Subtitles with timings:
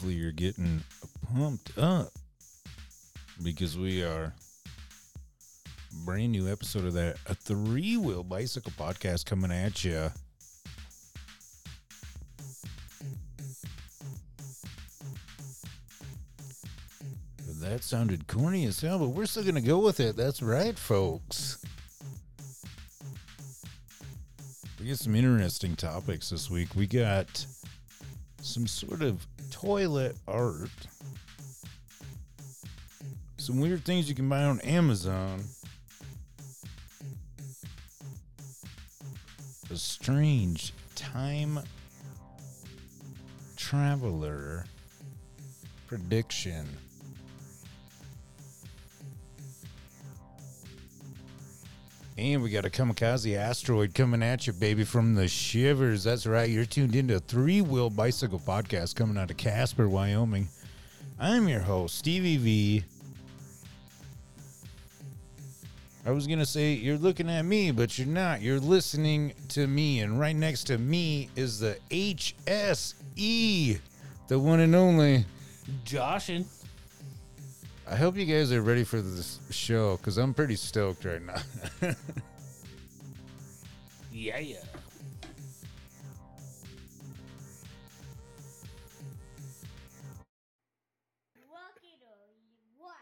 [0.00, 0.82] Hopefully, you're getting
[1.26, 2.08] pumped up
[3.42, 4.32] because we are
[6.06, 10.10] brand new episode of that a three wheel bicycle podcast coming at you.
[17.60, 20.16] That sounded corny as hell, but we're still gonna go with it.
[20.16, 21.58] That's right, folks.
[24.80, 26.74] We got some interesting topics this week.
[26.74, 27.44] We got
[28.40, 29.26] some sort of
[29.60, 30.70] toilet art,
[33.36, 35.44] some weird things you can buy on Amazon,
[39.70, 41.60] a strange time
[43.56, 44.64] traveler
[45.86, 46.66] prediction.
[52.20, 56.04] And we got a kamikaze asteroid coming at you, baby, from the Shiverz.
[56.04, 56.50] That's right.
[56.50, 60.48] You're tuned into three wheel bicycle podcast coming out of Casper, Wyoming.
[61.18, 62.84] I'm your host, Stevie V.
[66.04, 68.42] I was going to say, you're looking at me, but you're not.
[68.42, 70.00] You're listening to me.
[70.00, 73.78] And right next to me is the HSE,
[74.28, 75.24] the one and only.
[75.86, 76.44] Joshin.
[77.90, 81.42] I hope you guys are ready for this show because I'm pretty stoked right now.
[84.12, 84.56] Yeah, yeah.
[91.48, 91.96] Rocky
[92.76, 92.92] what?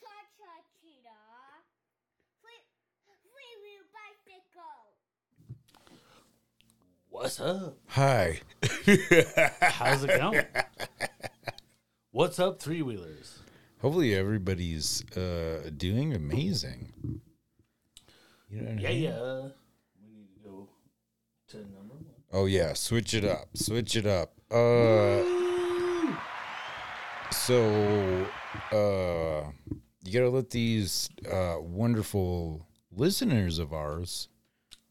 [0.00, 1.10] Cha cha cheetah.
[2.40, 2.64] Flip,
[3.28, 4.96] free wheel bicycle.
[7.10, 7.76] What's up?
[7.88, 8.40] Hi.
[9.60, 10.46] How's it going?
[12.10, 13.39] What's up, three wheelers?
[13.80, 16.92] Hopefully everybody's uh, doing amazing.
[18.50, 19.02] You know what I Yeah, mean?
[19.02, 19.48] yeah.
[20.02, 20.68] We need to go
[21.48, 22.04] to number one.
[22.32, 23.48] Oh yeah, switch it up.
[23.54, 24.32] Switch it up.
[24.50, 25.22] Uh
[27.32, 28.26] so
[28.72, 29.48] uh
[30.02, 34.28] you gotta let these uh wonderful listeners of ours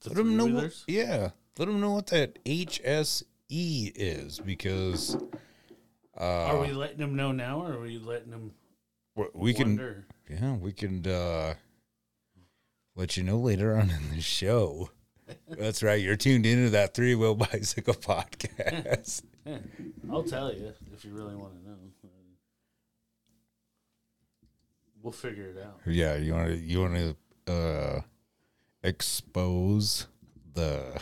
[0.01, 5.17] The let them know what, yeah let them know what that hse is because
[6.17, 8.53] Are we letting them know now, or are we letting them
[9.19, 10.05] we- we can wonder?
[10.29, 11.53] yeah we can uh
[12.95, 14.89] let you know later on in the show
[15.47, 19.23] that's right you're tuned into that three-wheel bicycle podcast
[20.11, 21.75] I'll tell you if you really want to know.
[25.01, 25.79] We'll figure it out.
[25.85, 26.95] Yeah, you want to you want
[27.47, 28.01] to uh,
[28.83, 30.07] expose
[30.53, 30.99] the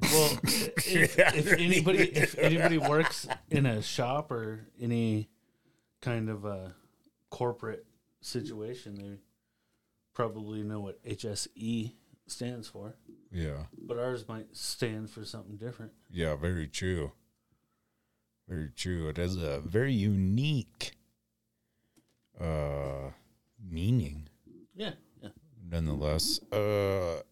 [0.00, 5.28] Well, if, if anybody if anybody works in a shop or any
[6.00, 6.74] kind of a
[7.30, 7.86] corporate
[8.20, 9.18] situation, they
[10.14, 11.92] probably know what HSE
[12.26, 12.94] stands for.
[13.32, 15.92] yeah But ours might stand for something different.
[16.10, 17.12] yeah very true,
[18.48, 19.08] very true.
[19.08, 20.92] It has a very unique
[22.40, 23.10] uh
[23.68, 24.28] meaning,
[24.74, 24.92] Yeah,
[25.22, 25.30] yeah.
[25.68, 26.40] nonetheless.
[26.52, 27.22] Uh,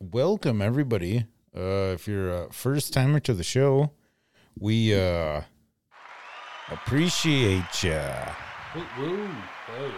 [0.00, 1.26] welcome everybody.
[1.54, 3.90] Uh, if you're a first timer to the show,
[4.58, 5.42] we uh
[6.70, 8.34] appreciate ya.
[8.74, 9.28] Woo, woo.
[9.66, 9.92] Hell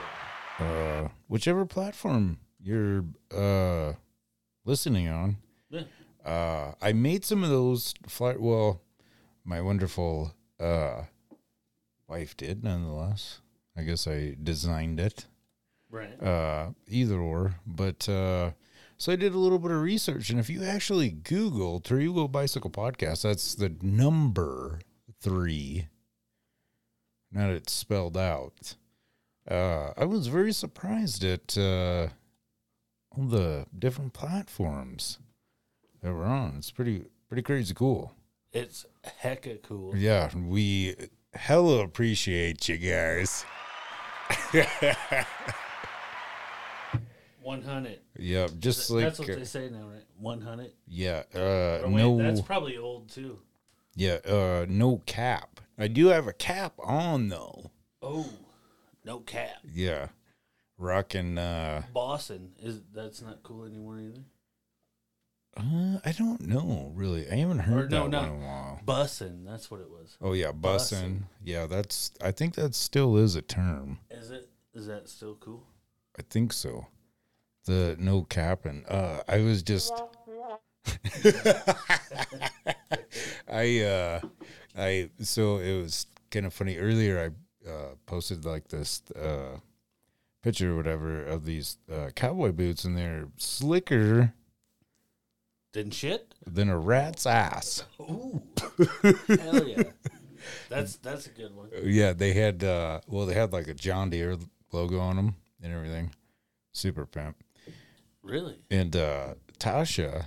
[0.60, 0.66] yeah.
[0.66, 3.04] uh, whichever platform you're
[3.34, 3.92] uh,
[4.64, 5.36] listening on.
[5.70, 5.82] Yeah.
[6.24, 8.40] Uh, I made some of those flight.
[8.40, 8.82] Well,
[9.44, 11.02] my wonderful uh,
[12.08, 13.40] wife did, nonetheless.
[13.76, 15.26] I guess I designed it.
[15.90, 16.20] Right.
[16.20, 18.50] Uh, either or, but uh,
[18.96, 22.70] so I did a little bit of research, and if you actually Google Wheel Bicycle
[22.70, 24.80] Podcast, that's the number
[25.20, 25.86] three.
[27.32, 28.74] Not it's spelled out.
[29.50, 32.08] Uh, I was very surprised at uh,
[33.16, 35.18] all the different platforms
[36.02, 36.54] that we're on.
[36.58, 38.12] It's pretty pretty crazy cool.
[38.52, 38.86] It's
[39.22, 39.96] hecka cool.
[39.96, 40.94] Yeah, we
[41.34, 43.44] hella appreciate you guys.
[47.42, 48.00] 100.
[48.18, 50.04] Yep, just like That's what they say now, right?
[50.18, 50.72] 100.
[50.88, 53.38] yeah, uh, Or wait, no, that's probably old too.
[53.96, 55.60] Yeah, uh, no cap.
[55.78, 57.70] I do have a cap on though.
[58.02, 58.28] Oh,
[59.04, 59.56] no cap.
[59.64, 60.08] Yeah,
[60.78, 61.38] rocking.
[61.38, 64.24] Uh, Boston is that's not cool anymore either.
[65.56, 67.28] uh, I don't know really.
[67.30, 68.20] I haven't heard no, that no.
[68.20, 68.80] one in a while.
[68.86, 70.16] Bussin, that's what it was.
[70.20, 70.62] Oh yeah, bussin.
[70.62, 71.22] Bussin'.
[71.42, 72.12] Yeah, that's.
[72.22, 73.98] I think that still is a term.
[74.10, 74.48] Is it?
[74.74, 75.64] Is that still cool?
[76.18, 76.86] I think so.
[77.64, 78.84] The no capping.
[78.86, 79.92] Uh, I was just.
[83.48, 84.20] I uh,
[84.76, 87.32] I so it was kind of funny earlier.
[87.66, 89.58] I uh, posted like this uh,
[90.42, 94.32] picture or whatever of these uh, cowboy boots, and they're slicker
[95.72, 96.34] Didn't shit?
[96.46, 97.84] than a rat's ass.
[98.00, 98.42] Ooh.
[99.28, 99.82] Hell yeah.
[100.68, 101.70] That's that's a good one.
[101.82, 104.36] yeah, they had uh well they had like a John Deere
[104.70, 106.12] logo on them and everything.
[106.72, 107.42] Super pimp.
[108.22, 108.54] Really?
[108.70, 110.26] And uh Tasha,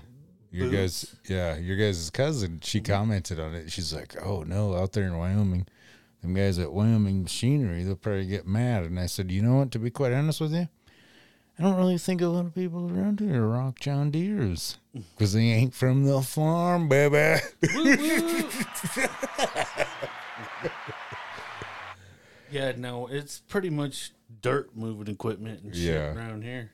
[0.52, 3.72] your guys yeah, your guys' cousin, she commented on it.
[3.72, 5.68] She's like, Oh no, out there in Wyoming,
[6.22, 8.84] them guys at Wyoming Machinery, they'll probably get mad.
[8.84, 10.68] And I said, You know what, to be quite honest with you,
[11.58, 14.78] I don't really think a lot of people around here rock John Deere's.
[15.16, 17.42] Because they ain't from the farm, baby.
[22.52, 24.12] Yeah, no, it's pretty much
[24.42, 26.16] dirt moving equipment and shit Yeah.
[26.16, 26.72] around here.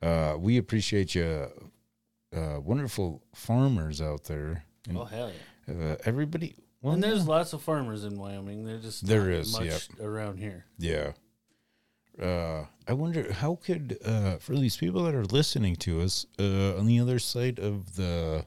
[0.00, 1.48] Uh, we appreciate you,
[2.34, 4.64] uh, wonderful farmers out there.
[4.88, 5.30] And Oh hell
[5.68, 5.74] yeah!
[5.74, 7.30] uh, everybody, well, and there's yeah.
[7.30, 8.64] lots of farmers in Wyoming.
[8.64, 9.80] They're just There is, much yep.
[10.00, 10.66] around here.
[10.78, 11.12] Yeah.
[12.20, 16.76] Uh, I wonder how could uh, for these people that are listening to us uh,
[16.76, 18.44] on the other side of the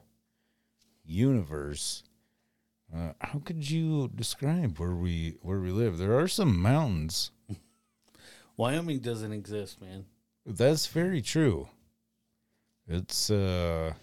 [1.04, 2.04] universe,
[2.94, 5.98] uh, how could you describe where we where we live?
[5.98, 7.32] There are some mountains.
[8.56, 10.06] Wyoming doesn't exist, man.
[10.44, 11.68] That's very true.
[12.88, 13.94] It's uh,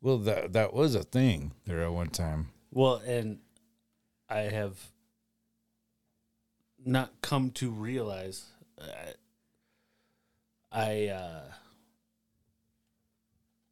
[0.00, 2.50] well that that was a thing there at one time.
[2.70, 3.38] Well, and
[4.28, 4.78] I have
[6.84, 8.46] not come to realize
[8.80, 9.12] uh,
[10.70, 11.42] I uh,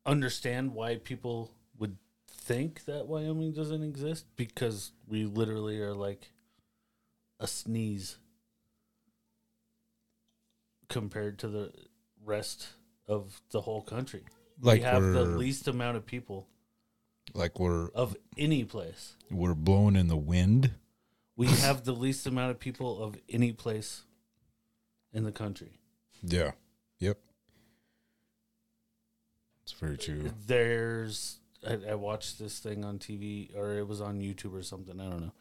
[0.05, 1.97] understand why people would
[2.27, 6.33] think that Wyoming doesn't exist because we literally are like
[7.39, 8.17] a sneeze
[10.89, 11.73] compared to the
[12.25, 12.69] rest
[13.09, 14.25] of the whole country.
[14.61, 16.49] Like we have the least amount of people
[17.35, 19.15] like we're of any place.
[19.31, 20.73] we're blowing in the wind.
[21.37, 24.03] We have the least amount of people of any place
[25.13, 25.79] in the country.
[26.23, 26.53] Yeah.
[26.99, 27.19] Yep.
[29.63, 30.31] It's very true.
[30.47, 35.01] There's I, I watched this thing on TV or it was on YouTube or something.
[35.01, 35.33] I don't know.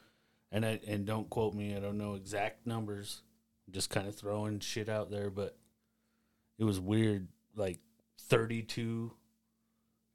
[0.52, 1.76] And I and don't quote me.
[1.76, 3.22] I don't know exact numbers.
[3.68, 5.58] I'm just kind of throwing shit out there, but
[6.58, 7.28] it was weird.
[7.56, 7.80] Like
[8.20, 9.12] 32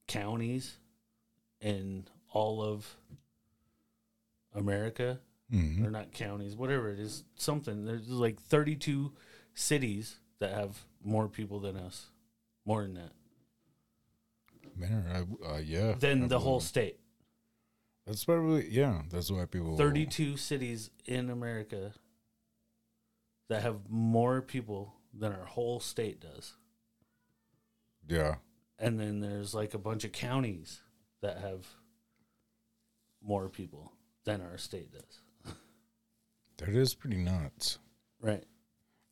[0.06, 0.78] counties
[1.60, 2.96] in all of
[4.52, 5.20] America
[5.52, 5.84] Mhm.
[5.84, 7.84] or not counties, whatever it is, something.
[7.84, 9.12] There's like 32
[9.54, 12.10] cities that have more people than us,
[12.64, 13.12] more than that,
[14.76, 15.06] Man,
[15.42, 15.92] I, uh, yeah.
[15.94, 16.98] than I the whole state.
[18.06, 19.02] That's probably yeah.
[19.10, 19.76] That's why people.
[19.76, 21.94] 32 cities in America
[23.48, 26.56] that have more people than our whole state does.
[28.10, 28.36] Yeah.
[28.78, 30.80] And then there's like a bunch of counties
[31.22, 31.66] that have
[33.22, 33.92] more people
[34.24, 35.54] than our state does.
[36.58, 37.78] That is pretty nuts.
[38.20, 38.44] Right.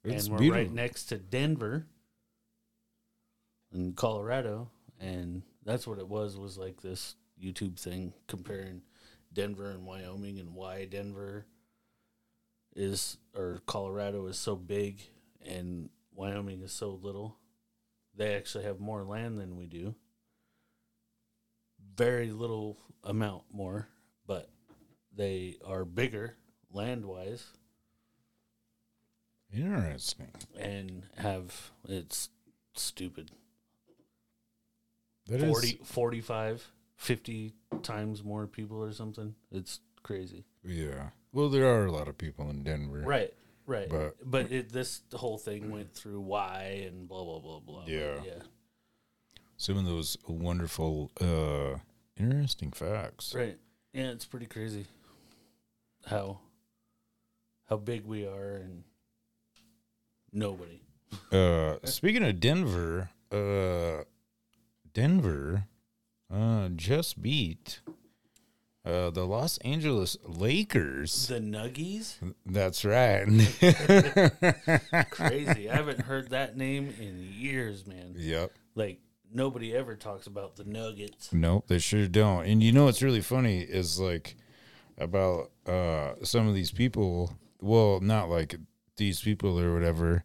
[0.05, 0.65] It's and we're beautiful.
[0.65, 1.87] right next to Denver
[3.73, 4.71] in Colorado,
[5.01, 6.37] and that's what it was.
[6.37, 8.83] Was like this YouTube thing comparing
[9.33, 11.47] Denver and Wyoming and why Denver
[12.77, 15.01] is or Colorado is so big
[15.45, 17.38] and Wyoming is so little.
[18.19, 19.95] They actually have more land than we do.
[21.97, 23.89] Very little amount more,
[24.27, 24.51] but
[25.17, 26.37] they are bigger
[26.71, 27.47] land wise
[29.53, 30.29] Interesting.
[30.59, 32.29] and have it's
[32.75, 33.31] stupid
[35.29, 41.11] That is 40 45 50 times more people or something it's crazy yeah.
[41.33, 43.01] Well, there are a lot of people in Denver.
[43.01, 43.33] right
[43.69, 43.89] right.
[43.89, 47.85] But- but, it, this whole thing went through why and blah blah blah blah.
[47.87, 48.21] Yeah.
[48.25, 48.43] yeah.
[49.57, 51.79] Some of those wonderful, uh,
[52.17, 53.35] interesting facts.
[53.35, 53.59] right.
[53.95, 54.87] Yeah it's pretty crazy
[56.07, 56.39] how
[57.69, 58.85] how big we are and
[60.33, 60.81] nobody.
[61.33, 64.05] Uh, speaking of Denver, uh,
[64.93, 65.65] Denver,
[66.31, 67.81] uh, just beat,
[68.89, 71.29] uh, the Los Angeles Lakers.
[71.29, 72.15] the nuggies
[72.47, 73.25] That's right.
[75.11, 78.51] crazy i haven't heard that name in years man yep.
[78.75, 79.01] like
[79.33, 82.47] nobody ever talks about the nuggets Nope, they sure don't.
[82.47, 84.37] And you know what's really funny is like
[84.97, 87.31] about uh some of these people.
[87.61, 88.57] Well, not like
[88.97, 90.25] these people or whatever.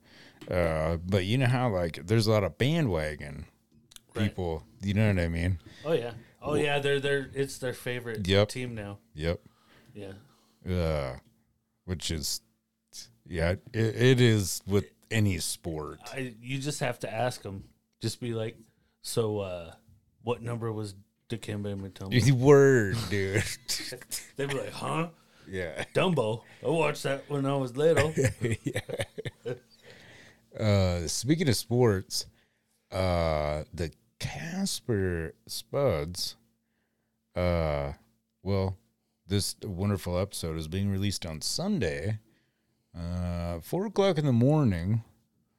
[0.50, 3.46] Uh, but you know how like there's a lot of bandwagon
[4.15, 4.29] Right.
[4.29, 4.63] people.
[4.82, 5.60] You know what I mean?
[5.84, 6.12] Oh yeah.
[6.43, 8.50] Oh yeah, they're they're it's their favorite Yep.
[8.50, 8.97] team now.
[9.15, 9.39] Yep.
[9.93, 10.12] Yeah.
[10.69, 11.17] Uh,
[11.85, 12.41] which is
[13.27, 16.00] yeah, it, it is with any sport.
[16.13, 17.63] I you just have to ask them.
[18.01, 18.57] Just be like,
[19.01, 19.73] so uh
[20.23, 20.95] what number was
[21.29, 22.31] Dikembe Mutombo?
[22.38, 23.43] Word, dude.
[24.35, 25.07] They'd be like, huh?
[25.50, 25.83] yeah.
[25.93, 26.41] Dumbo.
[26.65, 28.13] I watched that when I was little.
[30.59, 32.27] Uh, speaking of sports,
[32.91, 33.91] uh, the
[34.23, 36.37] Casper Spuds,
[37.35, 37.91] uh,
[38.41, 38.77] well,
[39.27, 42.19] this wonderful episode is being released on Sunday,
[42.97, 45.03] uh, four o'clock in the morning,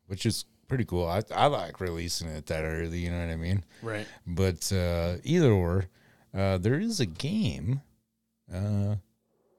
[0.06, 1.06] which is pretty cool.
[1.06, 3.00] I, I like releasing it that early.
[3.00, 3.64] You know what I mean?
[3.82, 4.06] Right.
[4.26, 5.84] But uh, either or,
[6.32, 7.82] uh, there is a game
[8.52, 8.94] uh,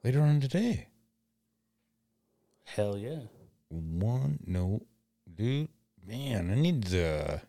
[0.02, 0.88] later on today.
[2.64, 3.20] Hell yeah.
[3.68, 4.82] One, no,
[5.32, 5.68] dude,
[6.04, 7.40] man, I need to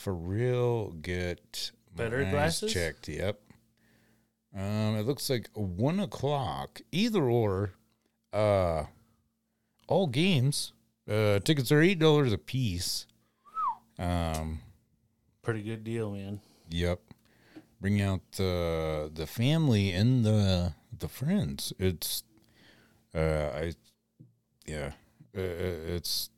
[0.00, 2.72] for real get Better glasses?
[2.72, 3.08] checked.
[3.08, 3.38] Yep.
[4.56, 6.80] Um, it looks like one o'clock.
[6.90, 7.72] Either or,
[8.32, 8.84] uh,
[9.86, 10.72] all games.
[11.08, 13.06] Uh, tickets are eight dollars a piece.
[13.98, 14.60] Um,
[15.42, 16.40] Pretty good deal, man.
[16.70, 17.00] Yep.
[17.80, 21.72] Bring out the the family and the the friends.
[21.78, 22.22] It's
[23.14, 23.72] uh I
[24.66, 24.92] yeah.
[25.36, 25.40] Uh,
[25.96, 26.30] it's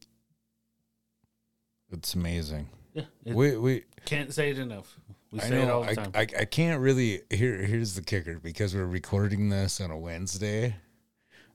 [1.91, 2.69] it's amazing.
[2.95, 3.05] Yeah.
[3.25, 4.99] We we can't say it enough.
[5.31, 6.11] We I say it all the I, time.
[6.15, 10.77] I I can't really here here's the kicker because we're recording this on a Wednesday.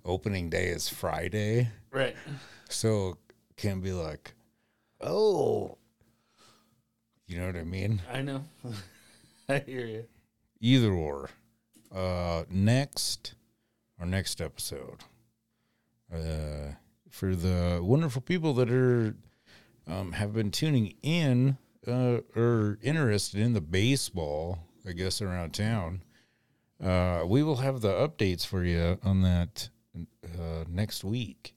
[0.05, 1.69] Opening day is Friday.
[1.91, 2.15] right.
[2.69, 3.17] So
[3.57, 4.33] can be like,
[5.01, 5.77] "Oh,
[7.27, 8.43] you know what I mean?" I know.
[9.49, 10.05] I hear you.
[10.59, 11.29] either or
[11.93, 13.35] uh next
[13.99, 15.03] our next episode
[16.13, 16.73] uh
[17.09, 19.15] for the wonderful people that are
[19.87, 26.03] um have been tuning in uh or interested in the baseball i guess around town
[26.83, 29.69] uh we will have the updates for you on that
[30.23, 31.53] uh next week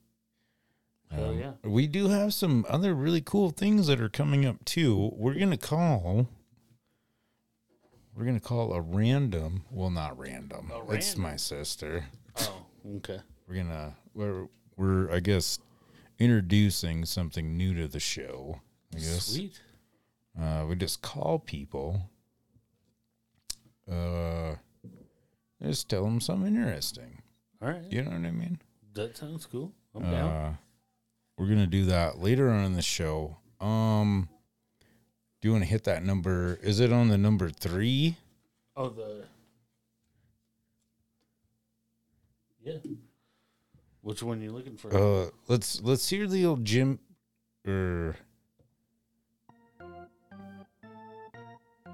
[1.11, 1.53] Hell um, yeah.
[1.65, 5.11] we do have some other really cool things that are coming up too.
[5.17, 6.29] We're gonna call.
[8.15, 9.65] We're gonna call a random.
[9.71, 10.71] Well, not random.
[10.73, 12.05] A It's my sister.
[12.39, 12.67] Oh,
[12.99, 13.19] okay.
[13.49, 13.97] We're gonna.
[14.15, 14.47] We're
[14.77, 15.59] we're I guess
[16.21, 18.61] introducing something new to the show.
[18.95, 19.27] I guess.
[19.27, 19.61] Sweet.
[20.41, 22.03] Uh, we just call people.
[23.91, 24.55] Uh,
[25.63, 27.23] just tell them something interesting.
[27.61, 27.83] All right.
[27.91, 28.61] You know what I mean?
[28.95, 29.73] That sounds cool.
[29.95, 30.29] I'm down.
[30.31, 30.55] Uh,
[31.37, 33.39] we're gonna do that later on in the show.
[33.61, 34.29] Um,
[35.41, 36.59] do you want to hit that number?
[36.63, 38.17] Is it on the number three?
[38.77, 39.25] Oh, the.
[42.63, 42.77] Yeah.
[44.03, 44.95] Which one you looking for?
[44.95, 46.99] Uh, let's let's hear the old Jim.
[47.69, 48.17] Er,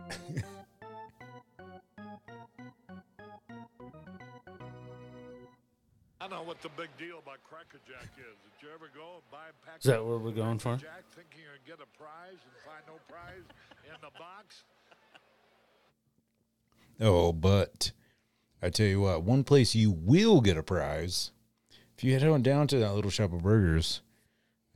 [6.21, 8.37] I know what the big deal about Cracker Jack is.
[8.45, 10.77] Did you ever go and buy a pack Is that of what we're going for?
[10.77, 13.45] Jack thinking you're get a prize and find no prize
[13.85, 14.63] in the box?
[17.01, 17.91] oh, but
[18.63, 21.33] I tell you what, one place you will get a prize
[21.97, 24.03] if you head on down to that little shop of burgers,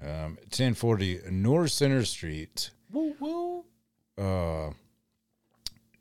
[0.02, 2.70] um, ten forty North Center Street.
[2.92, 3.64] Woo woo.
[4.22, 4.70] uh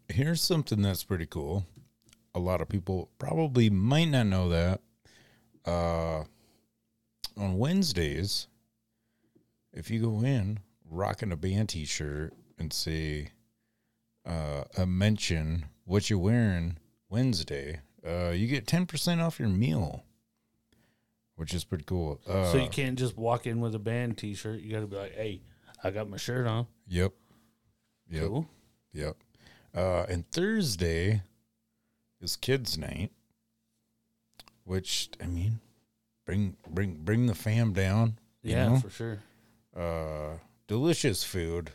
[0.07, 1.63] here's something that's pretty cool
[2.33, 4.81] a lot of people probably might not know that
[5.67, 6.23] uh
[7.37, 8.47] on wednesdays
[9.71, 10.59] if you go in
[10.89, 13.29] rocking a band t-shirt and say
[14.25, 16.75] uh a mention what you're wearing
[17.09, 20.03] wednesday uh you get 10% off your meal
[21.39, 24.59] which is pretty cool uh so you can't just walk in with a band T-shirt.
[24.59, 25.41] You got to be like, "Hey,
[25.83, 27.13] I got my shirt on." yep
[28.09, 28.47] yep Cool.
[28.93, 29.15] Yep.
[29.75, 31.21] Uh, and Thursday
[32.21, 33.11] is kids' night,
[34.63, 35.59] which I mean,
[36.25, 38.17] bring bring bring the fam down.
[38.41, 38.79] you Yeah, know?
[38.79, 39.19] for sure.
[39.75, 41.71] Uh, delicious food.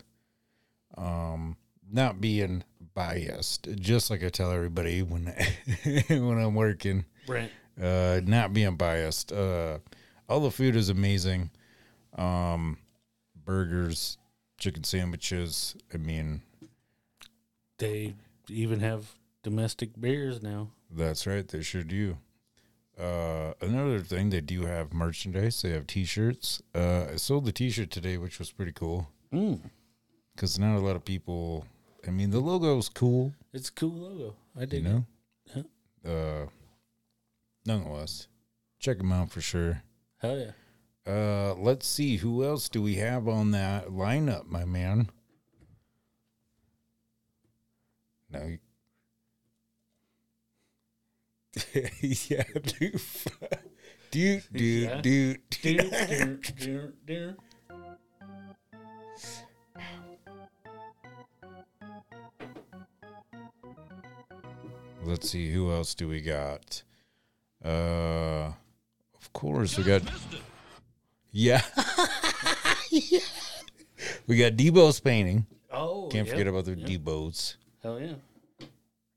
[0.97, 1.57] Um,
[1.91, 5.27] not being biased, just like I tell everybody when
[6.09, 7.05] when I'm working.
[7.27, 7.51] Right.
[7.81, 9.33] Uh, not being biased.
[9.33, 9.79] Uh,
[10.29, 11.51] all the food is amazing.
[12.17, 12.79] Um,
[13.45, 14.17] burgers,
[14.59, 15.75] chicken sandwiches.
[15.93, 16.43] I mean,
[17.79, 18.15] They
[18.49, 19.13] even have
[19.43, 20.71] domestic beers now.
[20.91, 21.47] That's right.
[21.47, 22.17] They sure do.
[22.99, 25.61] Uh, another thing, they do have merchandise.
[25.63, 26.63] They have T-shirts.
[26.75, 29.59] Uh, I sold the T-shirt today, which was pretty cool Mm.
[30.35, 31.67] because not a lot of people.
[32.07, 34.37] I mean, the logo is cool, It's a cool logo.
[34.57, 35.05] I you know.
[35.57, 35.67] it.
[36.07, 36.47] Uh,
[37.67, 38.29] nonetheless,
[38.79, 39.83] check them out for sure.
[40.19, 40.51] Hell yeah.
[41.07, 45.11] Uh, let's see who else do we have on that lineup, my man.
[48.31, 48.57] No.
[52.01, 53.01] yeah, dude.
[54.11, 55.01] Dude, dude, Yeah.
[55.01, 57.37] dude, Deer, deer, deer, deer.
[65.05, 66.83] Let's see who else do we got.
[67.65, 68.53] Uh,
[69.15, 70.03] of course we got.
[71.31, 71.63] Yeah.
[72.91, 73.21] yeah.
[74.27, 75.47] We got Debo's painting.
[75.71, 76.89] Oh, Can't yep, forget about the yep.
[76.89, 77.57] Debo's.
[77.83, 78.15] Hell yeah.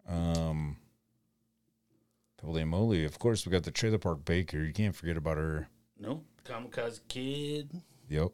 [0.08, 0.77] Um,
[2.44, 3.04] Holy moly!
[3.04, 4.60] Of course, we got the Trailer Park Baker.
[4.63, 5.68] You can't forget about her.
[6.00, 7.70] No, Kamikaze Kid.
[8.10, 8.30] Yep.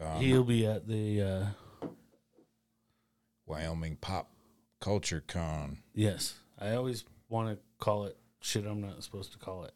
[0.00, 1.88] Um, He'll be at the uh,
[3.46, 4.30] Wyoming Pop
[4.80, 5.78] Culture Con.
[5.94, 6.34] yes.
[6.58, 8.66] I always want to call it shit.
[8.66, 9.72] I'm not supposed to call it.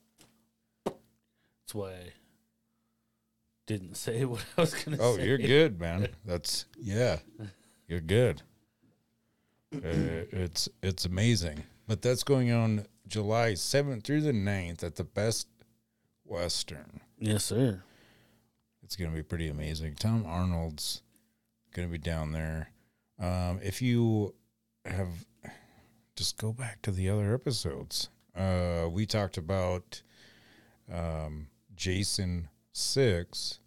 [0.84, 2.12] That's why I
[3.66, 5.26] didn't say what I was gonna Oh, say.
[5.26, 6.08] you're good, man.
[6.24, 7.18] That's yeah,
[7.86, 8.42] you're good.
[9.74, 9.80] Uh,
[10.32, 15.46] it's it's amazing, but that's going on July seventh through the 9th at the Best
[16.24, 17.00] Western.
[17.18, 17.82] Yes, sir.
[18.82, 19.94] It's gonna be pretty amazing.
[19.96, 21.02] Tom Arnold's
[21.74, 22.70] gonna be down there.
[23.18, 24.34] Um, if you
[24.86, 25.08] have,
[26.16, 28.08] just go back to the other episodes.
[28.38, 30.02] Uh, we talked about
[30.92, 33.58] um, Jason Six.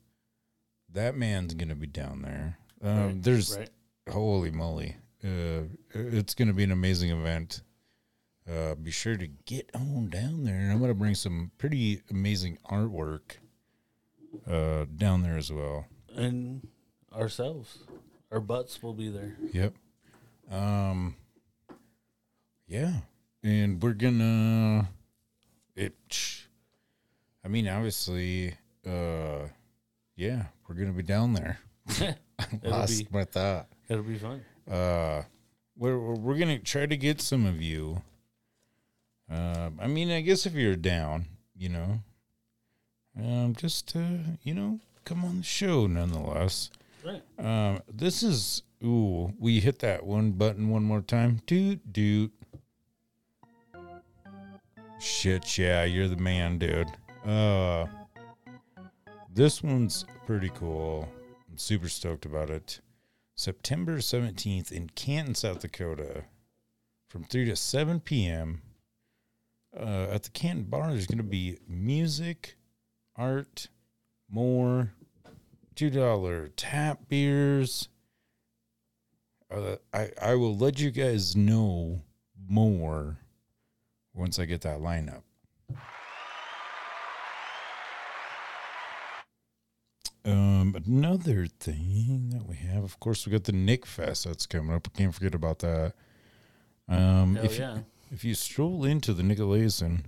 [0.94, 2.58] That man's gonna be down there.
[2.82, 3.70] Um, Right, there's right.
[4.10, 5.64] holy moly, uh,
[5.94, 7.62] it's gonna be an amazing event.
[8.50, 10.56] Uh, be sure to get on down there.
[10.60, 13.38] And I'm gonna bring some pretty amazing artwork
[14.50, 15.86] uh, down there as well.
[16.16, 16.68] and
[17.14, 17.80] ourselves,
[18.32, 19.36] our butts will be there.
[19.54, 19.74] Yep.
[20.50, 21.16] Um.
[22.68, 23.02] Yeah,
[23.44, 24.88] and we're gonna
[25.76, 25.94] it.
[27.44, 28.56] I mean, obviously,
[28.86, 29.48] uh,
[30.16, 31.60] yeah, we're gonna be down there.
[31.90, 32.16] It'll
[32.72, 33.68] Lost be my thought.
[33.90, 34.42] it'll be fun.
[34.70, 35.24] Uh,
[35.78, 38.02] we're we're we're gonna try to get some of you.
[39.30, 42.00] Uh, I mean, I guess if you're down, you know,
[43.18, 46.70] um, just uh, you know, come on the show nonetheless.
[47.04, 47.24] Right.
[47.40, 51.42] Um, this is ooh, we hit that one button one more time.
[51.48, 52.32] Doot doot.
[55.02, 56.92] Shit, yeah, you're the man, dude.
[57.26, 57.88] Uh,
[59.34, 61.10] this one's pretty cool.
[61.50, 62.82] I'm super stoked about it.
[63.36, 66.26] September 17th in Canton, South Dakota,
[67.10, 68.62] from 3 to 7 p.m.
[69.76, 72.56] Uh, at the Canton Bar, there's going to be music,
[73.16, 73.70] art,
[74.30, 74.94] more,
[75.76, 77.90] $2 tap beers.
[79.50, 82.04] Uh, I, I will let you guys know
[82.48, 83.18] more
[84.14, 85.24] once I get that lineup.
[90.24, 94.76] Um, another thing that we have, of course, we got the Nic Fest that's coming
[94.76, 94.88] up.
[94.96, 95.94] Can't forget about that.
[96.88, 97.76] Um, Hell if yeah.
[97.76, 100.06] you, if you stroll into the Nicolaysen,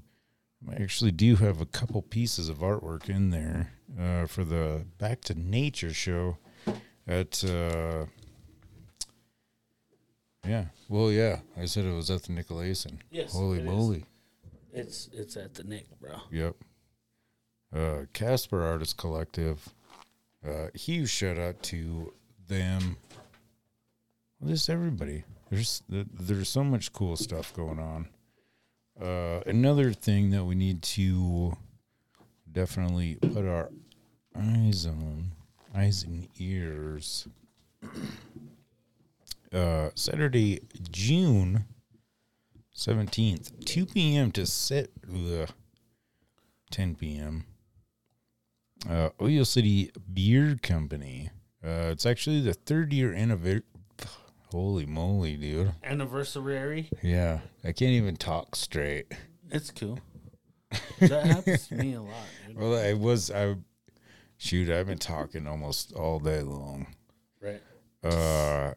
[0.69, 5.21] I actually do have a couple pieces of artwork in there uh, for the Back
[5.21, 6.37] to Nature show
[7.07, 7.43] at.
[7.43, 8.05] Uh,
[10.45, 12.99] yeah, well, yeah, I said it was at the Nicolaysen.
[13.12, 13.69] Yes, holy it is.
[13.69, 14.06] moly!
[14.73, 16.15] It's it's at the Nick, bro.
[16.32, 16.56] Yep.
[17.75, 19.69] Uh, Casper Artist Collective.
[20.47, 22.13] Uh, huge shout out to
[22.47, 22.97] them.
[24.39, 25.23] Well, just everybody.
[25.49, 28.08] There's there's so much cool stuff going on.
[28.99, 31.58] Uh, another thing that we need to
[32.51, 33.69] definitely put our
[34.36, 35.32] eyes on,
[35.75, 37.27] eyes and ears.
[39.53, 40.61] Uh, Saturday,
[40.91, 41.65] June
[42.73, 44.31] seventeenth, two p.m.
[44.31, 44.89] to set.
[45.13, 45.49] Ugh,
[46.73, 47.45] 10 p.m.
[48.89, 51.29] Uh, Oil City Beer Company.
[51.63, 53.61] Uh, it's actually the third year anniversary.
[54.51, 55.73] Holy moly, dude.
[55.83, 56.89] Anniversary.
[57.03, 59.11] Yeah, I can't even talk straight.
[59.51, 59.99] It's cool.
[60.99, 62.57] That happens to me a lot, dude.
[62.57, 63.55] Well, I was, I,
[64.37, 66.87] shoot, I've been talking almost all day long.
[67.39, 67.61] Right.
[68.03, 68.73] Uh,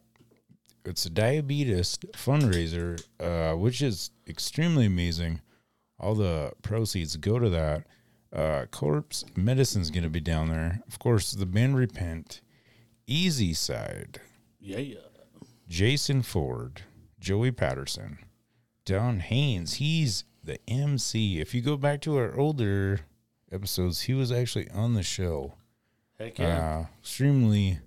[0.87, 5.41] it's a diabetes fundraiser, uh, which is extremely amazing.
[5.99, 7.87] All the proceeds go to that.
[8.33, 10.81] Uh, Corpse Medicine's going to be down there.
[10.89, 12.41] Of course, the band Repent,
[13.07, 14.21] Easy Side,
[14.61, 14.99] Yeah, yeah.
[15.69, 16.83] Jason Ford,
[17.19, 18.19] Joey Patterson,
[18.85, 19.75] Don Haynes.
[19.75, 21.41] He's the MC.
[21.41, 23.01] If you go back to our older
[23.51, 25.55] episodes, he was actually on the show.
[26.19, 26.59] Heck yeah.
[26.59, 27.79] Uh, extremely,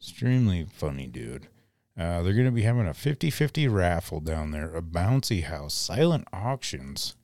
[0.00, 1.48] extremely funny dude.
[1.98, 5.74] Uh, they're going to be having a 50 50 raffle down there, a bouncy house,
[5.74, 7.14] silent auctions.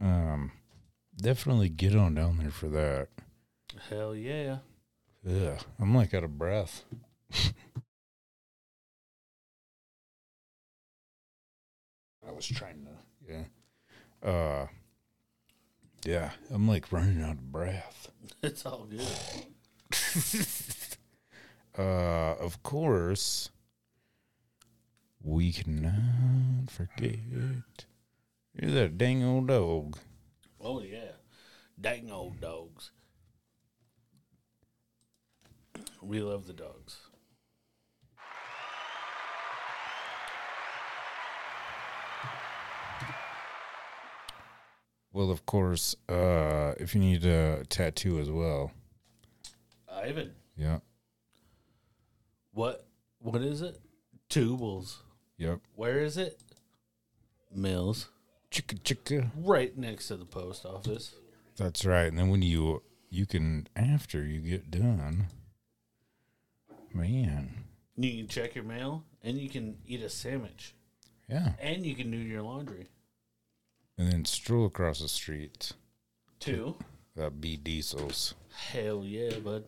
[0.00, 0.50] Um,
[1.16, 3.08] definitely get on down there for that.
[3.88, 4.58] Hell yeah.
[5.24, 6.84] Yeah, I'm like out of breath.
[12.26, 12.90] I was trying to,
[13.32, 14.28] yeah.
[14.28, 14.66] Uh,
[16.04, 18.10] yeah, I'm like running out of breath.
[18.42, 19.06] It's all good.
[21.76, 23.50] Uh, of course,
[25.24, 27.18] we cannot forget.
[28.54, 29.98] You're that dang old dog.
[30.60, 31.12] Oh yeah.
[31.80, 32.90] Dang old dogs.
[36.02, 36.98] We love the dogs.
[45.12, 48.72] Well, of course, uh, if you need a tattoo as well.
[49.88, 50.80] Ivan, Yeah.
[52.52, 52.86] what
[53.20, 53.80] what is it?
[54.28, 54.96] Tubles.
[55.38, 55.60] Yep.
[55.74, 56.40] Where is it?
[57.54, 58.08] Mills.
[58.50, 59.30] Chicka chicka.
[59.36, 61.14] Right next to the post office.
[61.56, 62.06] That's right.
[62.06, 65.26] And then when you you can after you get done,
[66.92, 67.64] man.
[67.96, 70.74] You can check your mail and you can eat a sandwich.
[71.28, 71.52] Yeah.
[71.60, 72.88] And you can do your laundry.
[73.96, 75.72] And then stroll across the street.
[76.40, 76.76] Two.
[77.16, 78.34] That be diesels.
[78.72, 79.64] Hell yeah, bud.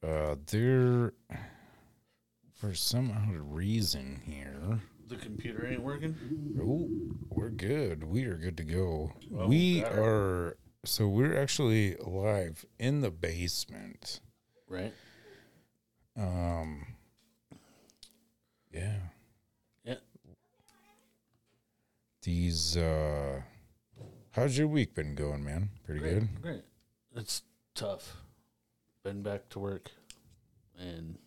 [0.00, 1.12] Uh there
[2.58, 4.80] for some odd reason here.
[5.08, 6.16] The computer ain't working.
[6.60, 6.88] Oh,
[7.30, 8.04] we're good.
[8.04, 9.12] We are good to go.
[9.34, 9.92] Oh, we it.
[9.92, 14.20] are so we're actually live in the basement.
[14.68, 14.92] Right?
[16.16, 16.84] Um
[18.72, 18.96] yeah.
[19.84, 19.94] Yeah.
[22.22, 23.42] These uh
[24.32, 25.70] how's your week been going, man?
[25.84, 26.14] Pretty Great.
[26.14, 26.42] good.
[26.42, 26.62] Great.
[27.16, 27.42] It's
[27.74, 28.16] tough.
[29.04, 29.90] Been back to work
[30.78, 31.18] and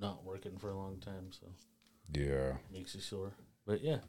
[0.00, 1.46] not working for a long time, so
[2.12, 2.58] Yeah.
[2.72, 3.32] makes you sore.
[3.66, 4.00] But yeah.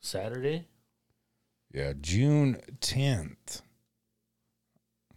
[0.00, 0.66] Saturday?
[1.72, 3.62] Yeah, June 10th.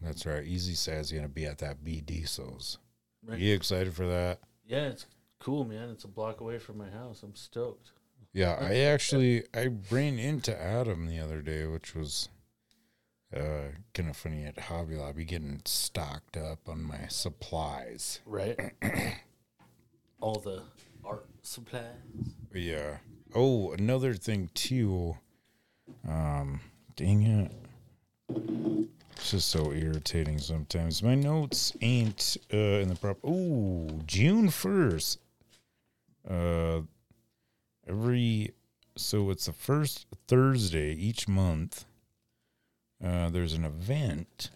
[0.01, 0.43] That's right.
[0.45, 2.77] Easy says you gonna be at that B Diesels.
[3.23, 3.39] Right.
[3.39, 4.39] You excited for that?
[4.65, 5.05] Yeah, it's
[5.39, 5.89] cool, man.
[5.89, 7.23] It's a block away from my house.
[7.23, 7.91] I'm stoked.
[8.33, 12.29] Yeah, I actually I ran into Adam the other day, which was
[13.35, 18.19] uh kind of funny at Hobby Lobby getting stocked up on my supplies.
[18.25, 18.73] Right?
[20.19, 20.63] All the
[21.05, 21.83] art supplies.
[22.53, 22.97] Yeah.
[23.35, 25.15] Oh, another thing too.
[26.07, 26.59] Um,
[26.95, 27.51] dang it.
[29.15, 31.03] It's just so irritating sometimes.
[31.03, 33.27] My notes ain't uh in the proper.
[33.27, 35.19] Ooh, June first.
[36.27, 36.81] Uh,
[37.87, 38.51] every
[38.95, 41.85] so it's the first Thursday each month.
[43.03, 44.49] Uh, there's an event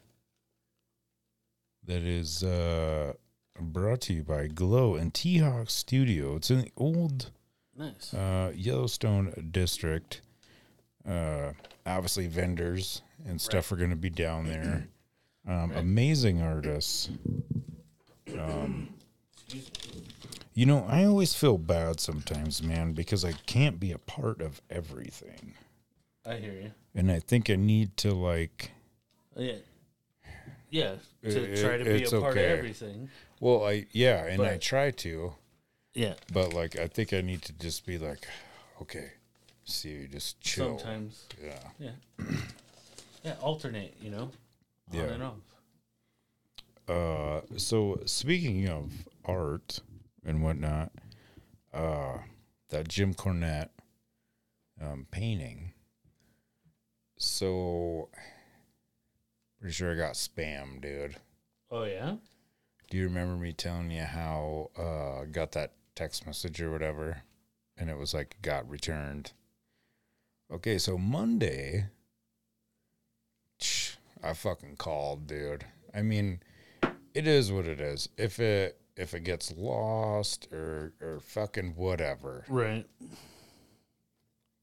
[1.85, 3.13] that is uh
[3.59, 6.35] brought to you by Glow and T Hawk Studio.
[6.35, 7.31] It's in the old
[7.77, 8.13] Nice.
[8.13, 10.21] uh, Yellowstone district.
[11.07, 11.53] Uh,
[11.85, 14.87] obviously, vendors and stuff are going to be down there.
[15.47, 17.09] Um, Amazing artists.
[18.37, 18.93] Um,
[20.53, 24.61] you know, I always feel bad sometimes, man, because I can't be a part of
[24.69, 25.55] everything,
[26.27, 26.71] I hear you.
[26.93, 28.69] and I think I need to like.
[29.35, 29.55] Yeah.
[30.69, 32.51] Yeah, to It- try to be a part okay.
[32.51, 33.09] of everything.
[33.41, 35.33] Well, I yeah, and I try to,
[35.95, 36.13] Yeah.
[36.31, 38.27] but like I think I need to just be like,
[38.79, 39.13] okay,
[39.65, 40.77] see, you, just chill.
[40.77, 41.25] Sometimes.
[41.43, 41.59] Yeah.
[41.79, 42.25] Yeah.
[43.23, 44.31] yeah, alternate, you know?
[44.91, 45.03] On Yeah.
[45.05, 45.35] and off.
[46.87, 48.91] Uh, so speaking of
[49.25, 49.79] art
[50.23, 50.91] and whatnot,
[51.73, 52.19] uh,
[52.69, 53.69] that Jim Cornette
[54.79, 55.73] um, painting.
[57.17, 58.09] So,
[59.59, 61.15] pretty sure I got spammed, dude.
[61.69, 62.15] Oh, yeah?
[62.91, 67.21] Do you remember me telling you how uh, I got that text message or whatever,
[67.77, 69.31] and it was like got returned?
[70.51, 71.85] Okay, so Monday,
[74.21, 75.63] I fucking called, dude.
[75.95, 76.41] I mean,
[77.13, 78.09] it is what it is.
[78.17, 82.85] If it if it gets lost or or fucking whatever, Right.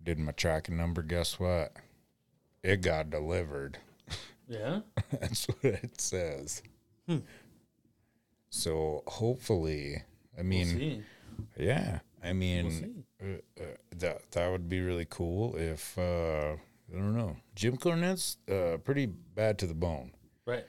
[0.03, 1.01] did my tracking number?
[1.01, 1.73] Guess what?
[2.63, 3.79] It got delivered.
[4.51, 4.81] Yeah?
[5.11, 6.63] That's what it says.
[8.51, 10.03] So hopefully,
[10.39, 11.05] I mean,
[11.57, 13.27] we'll yeah, I We'll mean, uh,
[13.61, 13.65] uh,
[13.97, 16.57] that that would be really cool if uh,
[16.91, 17.37] I don't know.
[17.55, 20.13] Jim Cornette's uh, pretty bad to the bone.
[20.47, 20.65] Right.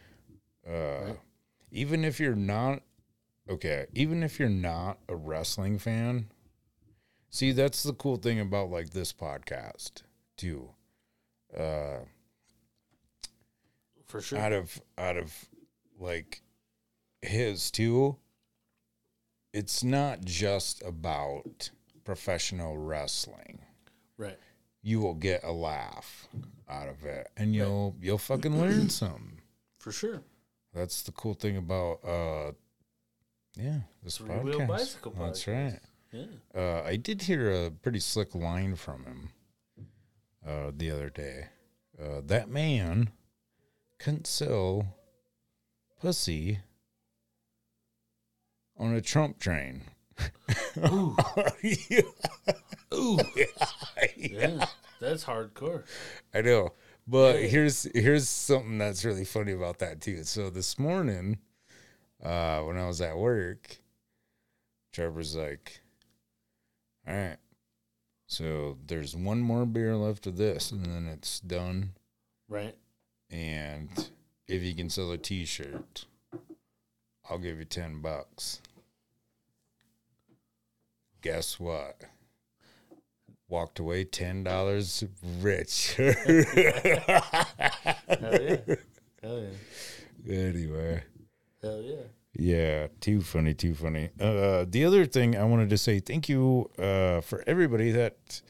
[0.67, 1.13] Uh,
[1.71, 2.81] Even if you're not
[3.49, 6.29] okay, even if you're not a wrestling fan,
[7.29, 10.03] see that's the cool thing about like this podcast
[10.35, 10.69] too.
[11.57, 11.99] Uh,
[14.05, 14.37] For sure.
[14.39, 15.33] out of out of
[15.99, 16.41] like
[17.21, 18.17] his too
[19.53, 21.69] it's not just about
[22.03, 23.59] professional wrestling
[24.17, 24.37] Right.
[24.81, 26.27] you will get a laugh
[26.69, 29.41] out of it and you'll you'll fucking learn something
[29.79, 30.21] For sure.
[30.73, 32.51] that's the cool thing about uh
[33.55, 35.79] yeah this Three podcast Bicycle that's right
[36.11, 36.25] Yeah.
[36.55, 39.29] uh, I did hear a pretty slick line from him
[40.47, 41.47] uh, the other day.
[42.01, 43.09] Uh, that man
[43.99, 44.95] couldn't sell
[45.99, 46.59] pussy
[48.79, 49.81] on a Trump train.
[50.89, 51.15] Ooh.
[51.63, 52.01] yeah,
[52.93, 53.19] Ooh.
[54.17, 54.65] Yeah.
[54.99, 55.83] That's hardcore.
[56.33, 56.73] I know.
[57.07, 57.47] But Yeah.
[57.47, 60.23] here's here's something that's really funny about that too.
[60.23, 61.37] So this morning,
[62.23, 63.77] uh, when I was at work,
[64.93, 65.81] Trevor's like,
[67.07, 67.37] "All right,
[68.27, 71.93] So there's one more beer left of this, and then it's done.
[72.47, 72.75] Right.
[73.31, 73.89] And
[74.47, 76.05] if you can sell a T-shirt,
[77.29, 78.59] I'll give you ten bucks.
[81.21, 82.01] Guess what?
[83.47, 85.03] Walked away ten dollars
[85.41, 85.95] rich.
[85.95, 86.13] Hell
[86.55, 87.21] yeah.
[89.21, 89.47] Hell yeah.
[90.27, 91.03] anyway.
[91.61, 91.95] Hell yeah.
[92.33, 94.11] Yeah, too funny, too funny.
[94.19, 98.41] Uh, the other thing I wanted to say thank you uh, for everybody that,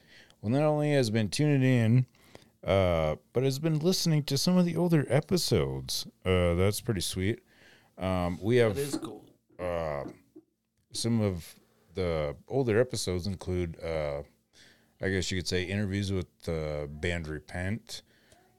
[0.42, 2.06] well, not only has been tuning in,
[2.64, 6.06] uh, but has been listening to some of the older episodes.
[6.26, 7.40] Uh, that's pretty sweet.
[7.98, 9.26] Um, we have cool.
[9.58, 10.04] uh,
[10.92, 11.56] some of
[12.00, 14.22] the older episodes include, uh,
[15.02, 18.04] I guess you could say, interviews with the band Repent,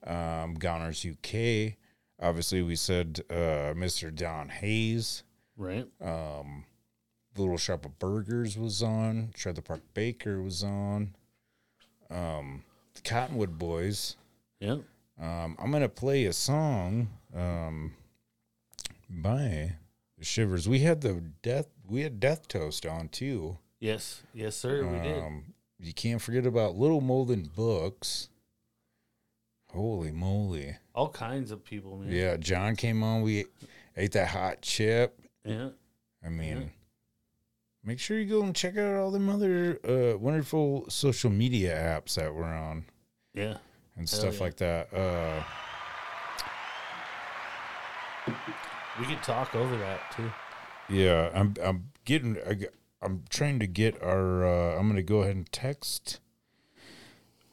[0.07, 1.77] um, Goners UK.
[2.21, 4.15] Obviously, we said uh, Mr.
[4.15, 5.23] Don Hayes.
[5.57, 5.87] Right.
[6.03, 6.67] Um,
[7.35, 9.31] Little Shop of Burgers was on.
[9.33, 11.15] Trailer Park Baker was on.
[12.11, 12.63] Um,
[12.95, 14.17] the Cottonwood Boys.
[14.59, 14.79] Yeah.
[15.19, 17.95] Um, I'm gonna play a song um,
[19.09, 19.77] by
[20.19, 20.67] the Shiverz.
[20.67, 21.69] We had the death.
[21.91, 23.59] We had Death Toast on too.
[23.81, 24.23] Yes.
[24.33, 24.87] Yes, sir.
[24.87, 25.19] We did.
[25.19, 28.29] Um, you can't forget about Little Molden Books.
[29.73, 30.77] Holy moly!
[30.95, 32.11] All kinds of people, man.
[32.13, 33.23] Yeah, John came on.
[33.23, 33.47] We
[33.97, 35.21] ate that hot chip.
[35.45, 35.69] Yeah.
[36.25, 36.67] I mean, Yeah.
[37.85, 42.15] make sure you go and check out all them other uh, wonderful social media apps
[42.17, 42.85] that we're on
[43.33, 43.59] Yeah.
[43.97, 44.41] and Hell stuff yeah.
[44.41, 44.93] like that.
[44.93, 45.43] Uh,
[48.99, 50.31] We could talk over that too.
[50.91, 52.37] Yeah, I'm I'm getting
[53.03, 54.45] I'm trying to get our.
[54.45, 56.21] Uh, I'm gonna go ahead and text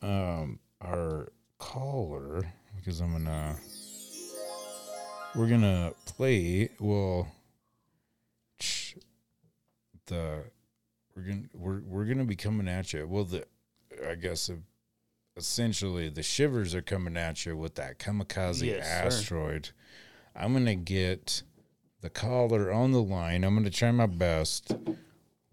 [0.01, 3.57] um our caller because I'm gonna
[5.35, 7.27] we're gonna play well
[10.07, 10.43] the
[11.15, 13.07] we're gonna we're we're gonna be coming at you.
[13.07, 13.45] Well, the
[14.07, 14.55] I guess uh,
[15.35, 19.07] essentially the Shiverz are coming at you with that kamikaze Yes, sir.
[19.07, 19.69] asteroid.
[20.35, 21.41] I'm gonna get
[22.01, 23.43] the caller on the line.
[23.43, 24.75] I'm gonna try my best.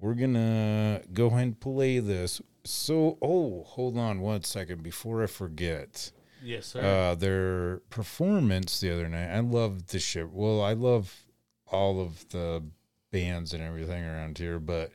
[0.00, 2.40] We're gonna go ahead and play this.
[2.64, 6.80] So, oh, hold on one second before I forget Yes, sir.
[6.80, 9.34] uh, their performance the other night.
[9.34, 10.28] I love the ship.
[10.32, 11.24] Well, I love
[11.66, 12.62] all of the
[13.10, 14.92] bands and everything around here, but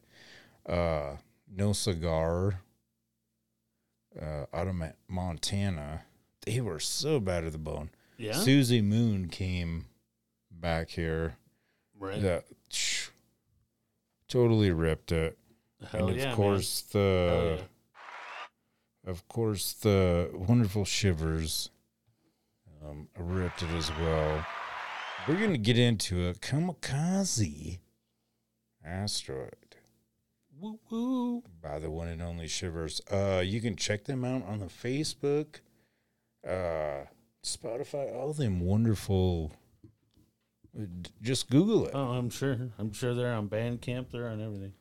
[0.67, 1.17] uh,
[1.55, 2.61] No Cigar,
[4.19, 4.75] uh, out of
[5.07, 6.01] Montana,
[6.45, 7.89] they were so bad at the bone.
[8.17, 8.33] yeah.
[8.33, 9.85] Susie Moon came
[10.59, 11.35] back here.
[11.99, 12.21] right.
[12.21, 12.45] That
[14.27, 15.37] totally ripped it.
[15.91, 16.35] Hell and of yeah.
[16.35, 17.59] course Hell the
[19.05, 19.11] yeah.
[19.11, 21.69] of course the wonderful Shiverz
[22.85, 24.45] um, ripped it as well.
[25.27, 26.41] We're gonna get into it.
[26.41, 27.79] Kamikaze
[28.83, 29.75] asteroid.
[30.59, 33.01] Woo woo by the one and only Shiverz.
[33.11, 35.61] Uh, you can check them out on the Facebook,
[36.45, 37.05] uh,
[37.43, 39.53] Spotify, all them wonderful.
[41.21, 41.91] Just Google it.
[41.93, 42.71] Oh, I'm sure.
[42.77, 44.11] I'm sure they're on Bandcamp.
[44.11, 44.73] They're on everything.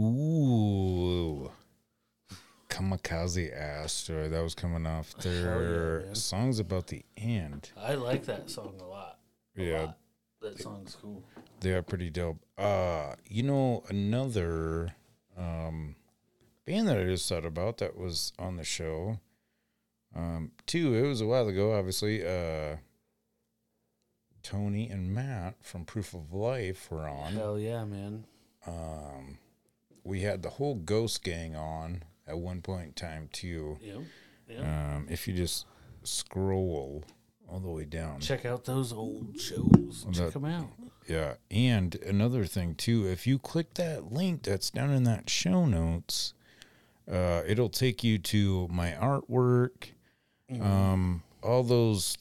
[0.00, 1.50] Ooh.
[2.68, 4.30] Kamikaze Asteroid.
[4.32, 6.14] That was coming off their man.
[6.14, 7.70] songs about the end.
[7.76, 9.18] I like that song a lot.
[9.56, 9.98] A Yeah, lot.
[10.40, 11.22] That song's cool.
[11.60, 12.38] they are pretty dope.
[12.56, 14.94] Uh, you know, another
[15.36, 15.96] um
[16.64, 19.18] band that I just thought about that was on the show.
[20.14, 22.24] Um, two, it was a while ago, obviously.
[22.26, 22.76] Uh
[24.42, 27.34] Tony and Matt from Proof of Life were on.
[27.34, 28.24] Hell yeah, man.
[28.66, 29.36] Um,
[30.04, 33.78] we had the whole Ghost Gang on at one point in time too.
[33.82, 33.98] Yep.
[34.48, 34.60] Yep.
[34.64, 35.66] Um, if you just
[36.02, 37.04] scroll
[37.48, 40.04] all the way down, Check out those old shows.
[40.12, 40.70] Check that- them out.
[41.08, 41.34] yeah.
[41.50, 46.34] And another thing too, if you click that link that's down in that show notes,
[47.10, 49.88] uh, it'll take you to my artwork,
[50.60, 52.16] um, all those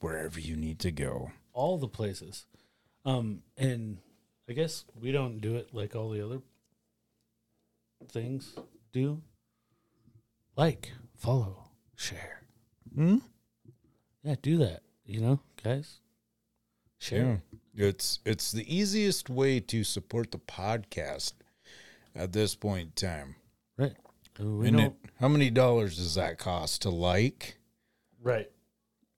[0.00, 1.30] wherever you need to go.
[1.52, 2.46] All the places.
[3.04, 3.98] Um, and
[4.48, 6.40] I guess we don't do it like all the other
[8.10, 8.54] things
[8.92, 9.22] do.
[10.56, 12.42] Like, follow, share.
[12.94, 13.18] Hmm?
[14.22, 14.82] Yeah, do that.
[15.04, 16.00] You know, guys.
[16.98, 17.42] Share.
[17.74, 17.88] Yeah.
[17.88, 21.32] It's it's the easiest way to support the podcast
[22.14, 23.36] at this point in time.
[23.76, 23.94] Right.
[24.38, 24.84] We And know.
[24.86, 27.58] it, how many dollars does that cost to like
[28.20, 28.50] right.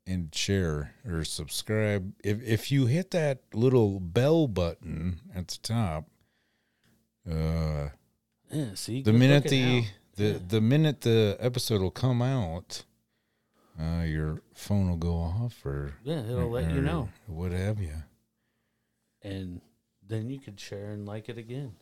[0.06, 2.12] and share or subscribe?
[2.22, 6.04] If if you hit that little bell button at the top,
[7.30, 7.88] uh,
[8.50, 8.74] Yeah.
[8.74, 9.84] See, the minute the
[10.16, 10.38] the Yeah.
[10.48, 12.84] the minute the episode will come out,
[13.78, 18.02] uh, your phone will go off or yeah, it'll let you know, what have you.
[19.22, 19.60] and
[20.06, 21.76] then you could share and like it again,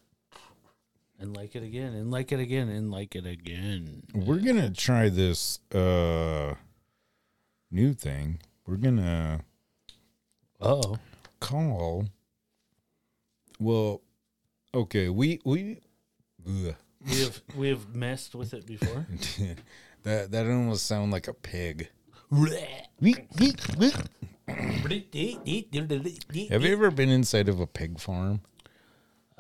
[1.19, 4.03] and like it again, and like it again, and like it again.
[4.15, 6.55] We're gonna try this uh
[7.71, 8.41] new thing.
[8.67, 9.41] We're gonna
[10.61, 10.99] Oh,
[11.41, 12.07] call.
[13.61, 14.03] Well,
[14.75, 15.81] okay, we we
[16.49, 16.75] ugh.
[17.07, 19.07] we have we have messed with it before.
[20.03, 21.91] that that almost sound like a pig.
[22.31, 22.43] Have
[26.63, 28.41] you ever been inside of a pig farm?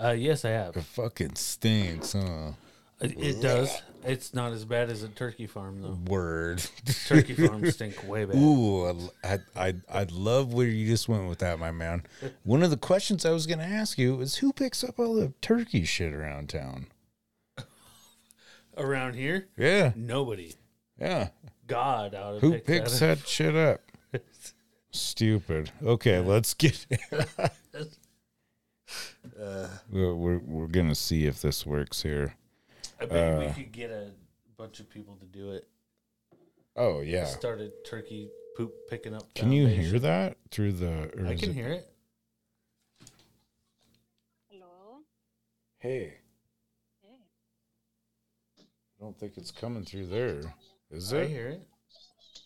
[0.02, 0.76] Uh, yes, I have.
[0.76, 2.52] It fucking stinks, huh?
[3.00, 3.82] It, it does.
[4.04, 5.98] It's not as bad as a turkey farm though.
[6.10, 6.62] Word.
[7.06, 8.36] Turkey farms stink way bad.
[8.36, 12.04] Ooh, I, I I love where you just went with that, my man.
[12.44, 15.14] One of the questions I was going to ask you is who picks up all
[15.14, 16.86] the turkey shit around town?
[18.78, 20.54] Around here, Yeah, nobody.
[21.00, 21.28] yeah.
[21.66, 23.80] God out of Who picks that shit up?
[24.90, 25.70] Stupid.
[25.82, 26.86] Okay, let's get.
[29.90, 32.34] we're, we're we're gonna see if this works here.
[33.00, 34.10] I bet uh, we could get a
[34.56, 35.68] bunch of people to do it.
[36.76, 37.24] Oh yeah.
[37.24, 39.32] Started turkey poop picking up.
[39.34, 41.10] Can you hear that through the?
[41.26, 41.92] I can it- hear it.
[44.48, 45.00] Hello?
[45.78, 46.14] Hey, Hey.
[48.98, 50.54] I don't think it's coming through there.
[50.90, 51.62] Is I it hear it.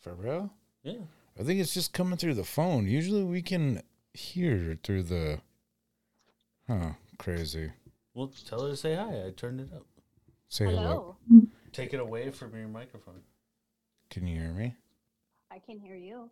[0.02, 0.50] for real?
[0.82, 1.00] Yeah.
[1.38, 2.86] I think it's just coming through the phone.
[2.86, 3.82] Usually we can
[4.12, 5.40] hear through the.
[6.68, 6.90] Huh?
[7.18, 7.72] Crazy.
[8.14, 9.26] Well, tell her to say hi.
[9.26, 9.86] I turned it up.
[10.48, 11.16] Say hello.
[11.28, 11.46] Hello.
[11.72, 13.22] Take it away from your microphone.
[14.10, 14.74] Can you hear me?
[15.50, 16.30] I can hear you.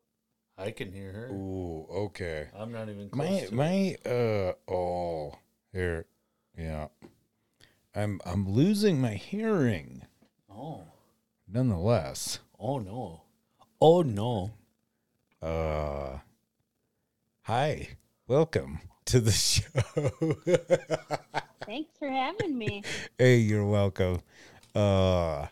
[0.58, 1.28] I can hear her.
[1.32, 2.48] Ooh, okay.
[2.54, 5.32] I'm not even close My to my uh oh
[5.72, 6.04] here,
[6.58, 6.88] yeah.
[7.94, 10.02] I'm I'm losing my hearing.
[10.50, 10.82] Oh.
[11.48, 13.22] Nonetheless, Oh no.
[13.80, 14.50] Oh no.
[15.42, 16.18] uh,
[17.42, 17.88] hi,
[18.28, 19.62] welcome to the show.
[21.64, 22.82] Thanks for having me.
[23.18, 24.20] hey, you're welcome.
[24.74, 25.46] Uh,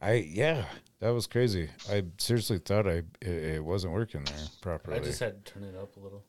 [0.00, 0.64] I yeah,
[1.00, 1.70] that was crazy.
[1.90, 4.96] I seriously thought I it, it wasn't working there properly.
[4.98, 6.24] I just had to turn it up a little.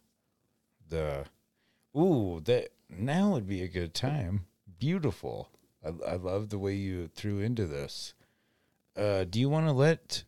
[0.89, 1.26] the
[1.97, 4.45] ooh that now would be a good time
[4.80, 5.49] beautiful
[5.86, 8.13] i, I love the way you threw into this
[8.95, 10.23] uh do you want to let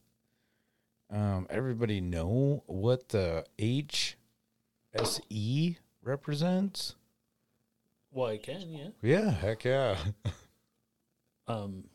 [1.09, 4.15] um everybody know what the hse
[6.01, 6.95] represents
[8.11, 8.89] Well, I can, yeah.
[9.01, 9.97] yeah heck yeah
[11.47, 11.85] Um.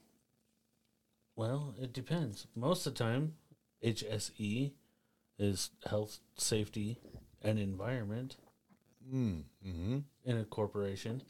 [1.36, 2.46] Well, it depends.
[2.54, 3.34] Most of the time,
[3.84, 4.72] HSE
[5.38, 6.98] is health, safety,
[7.40, 8.36] and environment
[9.12, 9.98] mm, mm-hmm.
[10.24, 11.22] in a corporation.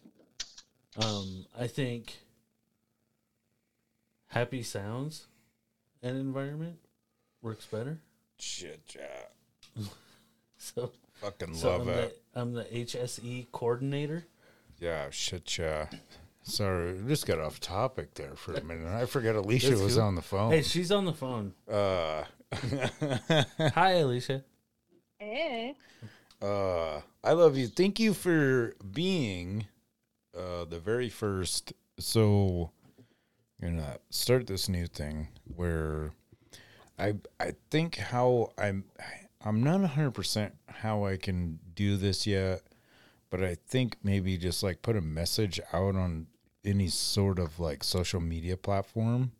[0.96, 2.18] Um, I think
[4.28, 5.26] happy sounds
[6.02, 6.78] and environment
[7.42, 7.98] works better.
[8.38, 9.84] shit yeah
[10.58, 14.24] So, fucking so love I'm, it the, I'm the HSE coordinator.
[14.78, 15.86] yeah shit yeah
[16.42, 19.94] sorry we just got off topic there for a minute i forgot alisha That's was
[19.94, 20.02] cool.
[20.04, 21.52] on the phone Hey, she's on the phone.
[21.70, 24.42] uh Hi, Alisha.
[25.18, 25.76] Hey.
[26.42, 27.68] Uh, I love you.
[27.68, 29.66] Thank you for being
[30.36, 31.72] uh, the very first.
[31.98, 32.70] So,
[33.60, 36.12] you're gonna start this new thing where
[36.98, 38.84] I I think how I'm
[39.42, 42.62] I'm not hundred percent how I can do this yet,
[43.30, 46.26] but I think maybe just like put a message out on
[46.64, 49.32] any sort of like social media platform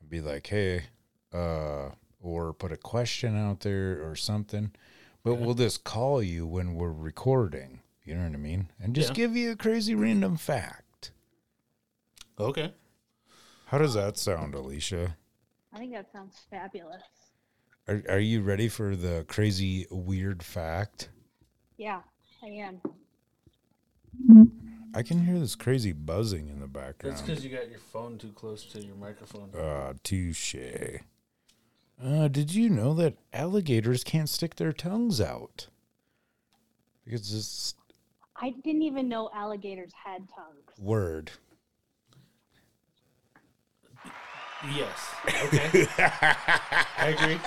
[0.00, 0.84] and be like, hey,
[1.32, 1.90] uh,
[2.20, 4.72] or put a question out there or something.
[5.22, 7.80] But we'll just call you when we're recording.
[8.04, 8.68] You know what I mean?
[8.80, 9.14] And just Yeah.
[9.14, 11.12] give you a crazy random fact.
[12.38, 12.74] Okay.
[13.66, 15.14] How does that sound, Alisha?
[15.72, 17.02] I think that sounds fabulous.
[17.88, 21.08] Are, are you ready for the crazy weird fact?
[21.76, 22.02] Yeah,
[22.42, 22.80] I am.
[24.94, 27.16] I can hear this crazy buzzing in the background.
[27.16, 29.50] That's because you got your phone too close to your microphone.
[29.54, 30.54] Uh, touche.
[32.02, 35.68] Uh, did you know that alligators can't stick their tongues out?
[37.04, 37.74] Because it's
[38.40, 40.70] I didn't even know alligators had tongues.
[40.78, 41.30] word.
[44.74, 45.10] Yes.
[45.44, 45.86] Okay.
[45.98, 47.38] I agree.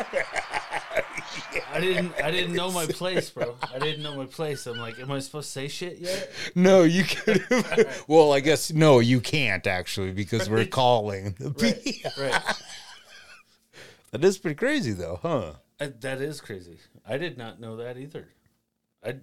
[1.74, 2.14] I didn't.
[2.24, 3.56] I didn't know my place, bro.
[3.74, 4.68] I didn't know my place.
[4.68, 6.32] I'm like, am I supposed to say shit yet?
[6.54, 7.44] No, you could.
[8.08, 10.72] well, I guess no, you can't actually because we're Right.
[10.72, 11.36] calling.
[11.40, 12.06] Right.
[12.20, 12.42] Right.
[14.12, 15.54] that is pretty crazy, though, huh?
[15.80, 16.78] I, that is crazy.
[17.08, 18.28] I did not know that either.
[19.04, 19.16] I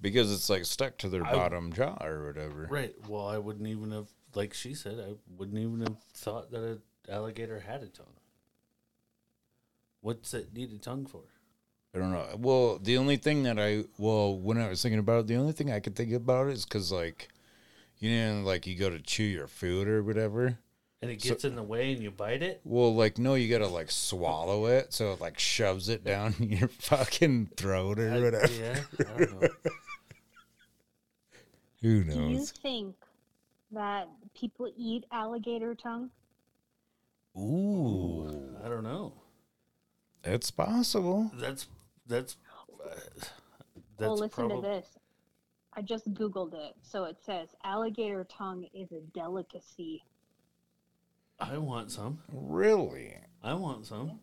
[0.00, 2.68] Because it's like stuck to their I- bottom jaw or whatever.
[2.70, 2.94] right.
[3.08, 6.82] Well, I wouldn't even have, like she said, I wouldn't even have thought that an
[7.08, 8.06] alligator had a tongue.
[10.00, 11.22] What's it need a tongue for?
[11.94, 12.26] I don't know.
[12.38, 15.52] Well, the only thing that I well, when I was thinking about it, the only
[15.52, 17.28] thing I could think about is because like,
[17.98, 20.58] you know, like you go to chew your food or whatever.
[21.00, 22.60] And it gets in the way, and you bite it.
[22.64, 26.68] Well, like no, you gotta like swallow it, so it like shoves it down your
[26.68, 28.52] fucking throat or I- whatever.
[28.52, 29.48] yeah,
[31.82, 32.04] I don't.
[32.04, 32.96] Who Do you think
[33.72, 36.10] that people eat alligator tongue?
[37.36, 39.12] Ooh, I don't know.
[40.24, 41.30] it's possible.
[41.34, 41.66] That's
[42.06, 42.36] that's
[42.84, 43.30] uh, that's
[43.98, 44.86] well, listen probably to this.
[45.74, 46.74] I just Googled it.
[46.82, 50.02] So it says alligator tongue is a delicacy.
[51.38, 52.18] I want some.
[52.32, 53.14] Really?
[53.44, 54.18] I want some.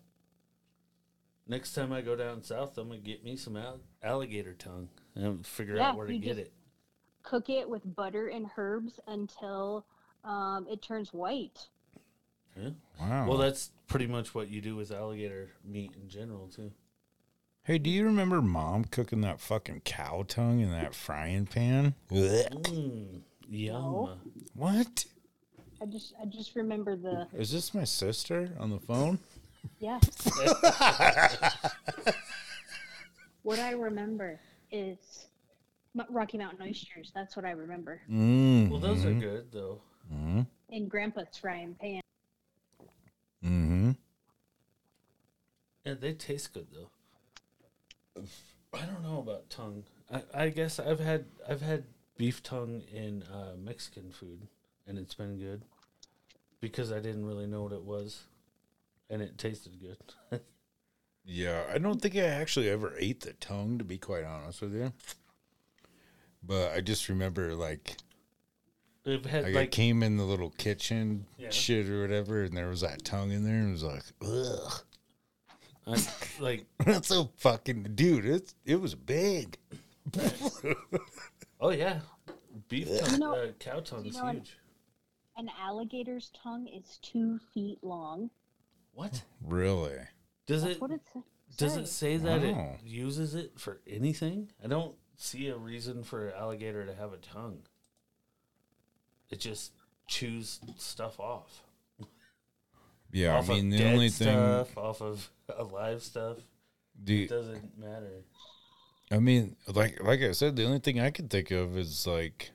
[1.48, 5.46] Next time I go down south, I'm gonna get me some al- alligator tongue and
[5.46, 6.54] figure Yeah, out where to get just- it.
[7.26, 9.86] Cook it with butter and herbs until
[10.24, 11.68] um, it turns white.
[12.56, 12.70] Yeah.
[13.00, 13.28] Wow.
[13.28, 16.72] Well, that's pretty much what you do with alligator meat in general too.
[17.64, 21.96] hey, do you remember mom cooking that fucking cow tongue in that frying pan?
[22.12, 23.74] Mm, yum.
[23.74, 24.10] No.
[24.54, 25.06] What?
[25.82, 29.20] I just I just remember the Is this my sister on the phone?
[29.80, 30.30] Yes.
[33.44, 34.40] what I remember
[34.72, 35.35] is Mo-
[36.10, 37.12] Rocky Mountain oysters.
[37.14, 38.02] That's what I remember.
[38.10, 38.70] Mm.
[38.70, 39.82] Well, those are good though.
[40.14, 40.42] Mm-hmm.
[40.70, 42.02] In Grandpa's frying pan.
[43.44, 43.92] Mm-hmm.
[45.86, 48.24] Yeah, they taste good though.
[48.74, 49.84] I don't know about tongue.
[50.12, 51.86] I, I guess I've had I've had
[52.18, 54.48] beef tongue in uh, Mexican food,
[54.88, 55.64] and it's been good
[56.62, 58.24] because I didn't really know what it was,
[59.10, 60.42] and it tasted good.
[61.28, 64.76] Yeah, I don't think I actually ever ate the tongue, to be quite honest with
[64.76, 64.94] you.
[66.46, 67.98] But I just remember, like,
[69.06, 71.50] I've had like, I like came in the little kitchen Yeah.
[71.50, 74.82] shit or whatever, and there was that tongue in there, and it was like, ugh.
[75.88, 76.04] I,
[76.40, 78.26] like That's so fucking dude.
[78.26, 79.58] It's it was big.
[81.60, 82.00] oh yeah,
[82.70, 84.58] beef tongue, You know- uh, cow tongue you is know huge.
[85.38, 88.30] An alligator's tongue is two feet long.
[88.94, 89.98] What Really?
[90.48, 91.02] does That's it what it
[91.58, 92.78] does it say that Wow.
[92.82, 94.52] it uses it for anything?
[94.64, 97.60] I don't see a reason for an alligator to have a tongue.
[99.30, 99.72] It just
[100.08, 101.64] chews stuff off.
[103.12, 104.28] Yeah, off I mean the only thing.
[104.28, 106.38] stuff, off of alive stuff.
[107.06, 108.24] It doesn't matter.
[109.12, 112.52] I mean, like like I said, the only thing I can think of is like,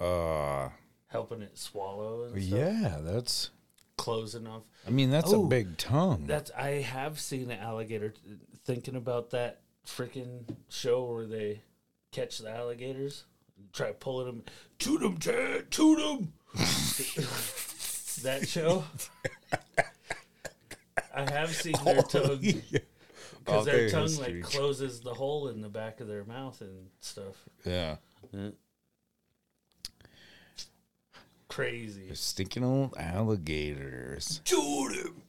[0.00, 0.68] uh,
[1.08, 2.58] Helping it swallow and stuff.
[2.58, 3.50] yeah, that's.
[3.96, 4.62] Closing off.
[4.86, 6.24] I mean, that's Oh, a big tongue.
[6.26, 8.14] That's I have seen an alligator.
[8.64, 11.62] Thinking about that freaking show where they
[12.12, 13.24] catch the alligators,
[13.72, 14.44] try pulling them,
[14.78, 16.32] toot them, Chad, toot them.
[18.22, 18.84] that show.
[21.14, 22.80] I have seen their oh, tongue because
[23.46, 27.36] Oh, their tongue like closes the hole in the back of their mouth and stuff.
[27.64, 27.96] yeah,
[28.32, 28.50] Yeah.
[31.48, 32.14] Crazy.
[32.14, 34.40] stinking old alligators.
[34.44, 35.22] Toot 'em.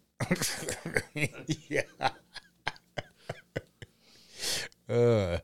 [1.69, 1.81] yeah.
[4.91, 5.37] Uh,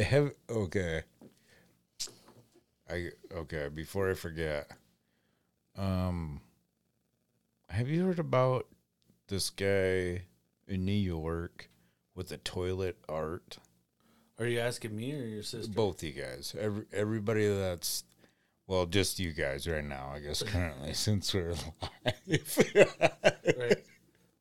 [0.00, 1.02] have okay.
[2.88, 3.68] I okay.
[3.68, 4.70] Before I forget,
[5.76, 6.40] um,
[7.68, 8.66] have you heard about
[9.26, 10.22] this guy
[10.68, 11.68] in New York
[12.14, 13.58] with the toilet art?
[14.38, 15.72] Are you asking me or your sister?
[15.72, 18.04] Both you guys, every everybody that's
[18.68, 21.54] well, just you guys right now, I guess currently since we're
[22.04, 22.58] live.
[23.58, 23.84] Right.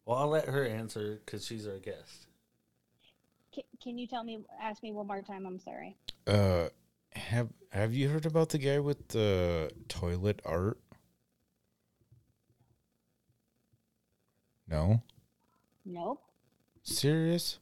[0.06, 2.28] Well, I'll let her answer because she's our guest.
[3.54, 4.40] Can, can you tell me?
[4.62, 5.46] Ask me one more time.
[5.46, 5.98] I'm sorry.
[6.28, 6.70] uh,
[7.14, 10.80] have Have you heard about the guy with the toilet art?
[14.68, 15.02] No,
[15.86, 16.22] Nope.
[16.84, 17.60] serious.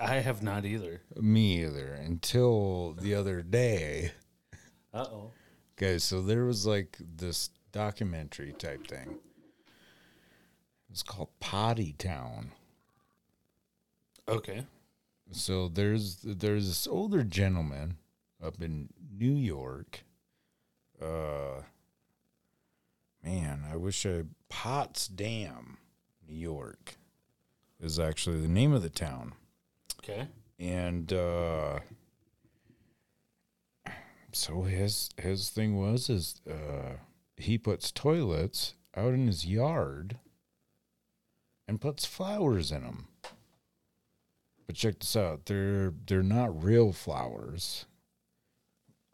[0.00, 1.02] I, I have not either.
[1.20, 1.92] Me either.
[1.92, 4.12] Until the other day,
[4.94, 5.32] Uh oh.
[5.76, 6.02] guys.
[6.04, 9.18] So there was like this documentary type thing.
[10.90, 12.52] It's called Potty Town.
[14.30, 14.64] Okay.
[15.32, 17.96] So there's there's this older gentleman
[18.42, 20.00] up in New York.
[21.00, 21.62] Uh
[23.24, 25.78] man, I wish I Potsdam,
[26.26, 26.96] New York
[27.80, 29.34] is actually the name of the town.
[30.02, 30.26] Okay.
[30.58, 31.80] And uh
[34.32, 36.96] so his his thing was is uh
[37.36, 40.18] he puts toilets out in his yard
[41.68, 43.06] and puts flowers in them.
[44.70, 45.46] But check this out.
[45.46, 47.86] They're they're not real flowers,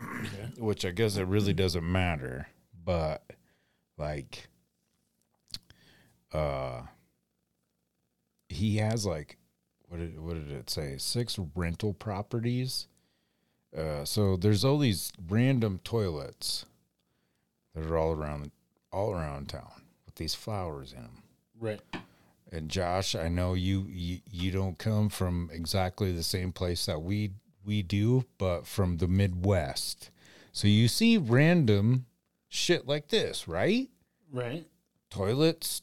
[0.03, 0.51] Okay.
[0.59, 2.49] which I guess it really doesn't matter,
[2.85, 3.25] but
[3.97, 4.49] like
[6.31, 6.83] uh
[8.51, 9.39] he has like
[9.89, 10.99] what did what did it say?
[10.99, 12.87] Six rental properties.
[13.75, 16.67] Uh so there's all these random toilets
[17.75, 18.51] that are all around
[18.93, 21.23] all around town with these flowers in them.
[21.59, 21.81] Right.
[22.53, 27.03] And Josh, I know you, you you don't come from exactly the same place that
[27.03, 27.33] we
[27.65, 30.11] we do, but from the Midwest.
[30.53, 32.07] So you see random
[32.49, 33.89] shit like this, right?
[34.33, 34.65] Right.
[35.11, 35.83] Toilets,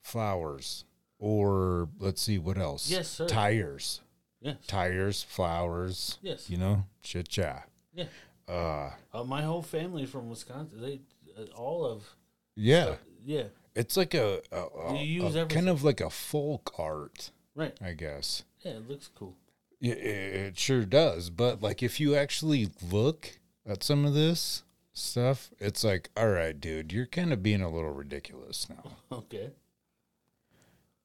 [0.00, 0.84] flowers,
[1.18, 2.90] or let's see what else.
[2.90, 3.26] Yes, sir.
[3.26, 4.00] Tires,
[4.40, 4.56] Yes.
[4.66, 6.18] tires, flowers.
[6.22, 6.48] Yes.
[6.48, 7.62] You know, shit, yeah.
[7.94, 8.04] Yeah.
[8.48, 10.80] Uh, Uh, my whole family from Wisconsin.
[10.80, 11.00] They
[11.38, 12.04] uh, all of.
[12.56, 12.96] yeah.
[13.24, 13.44] Yeah.
[13.78, 17.76] It's like a, a, a- a- kind of like a folk art, Right.
[17.80, 18.44] I guess.
[18.62, 18.72] Yeah.
[18.72, 19.34] It looks cool.
[19.80, 21.30] Yeah, it, it sure does.
[21.30, 26.58] But like, if you actually look at some of this stuff, it's like, all right,
[26.60, 28.92] dude, you're kind of being a little ridiculous now.
[29.12, 29.50] Okay.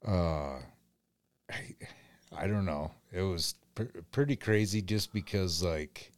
[0.05, 0.59] Uh,
[1.49, 1.75] I,
[2.35, 2.91] I don't know.
[3.11, 6.11] It was pr- pretty crazy just because like,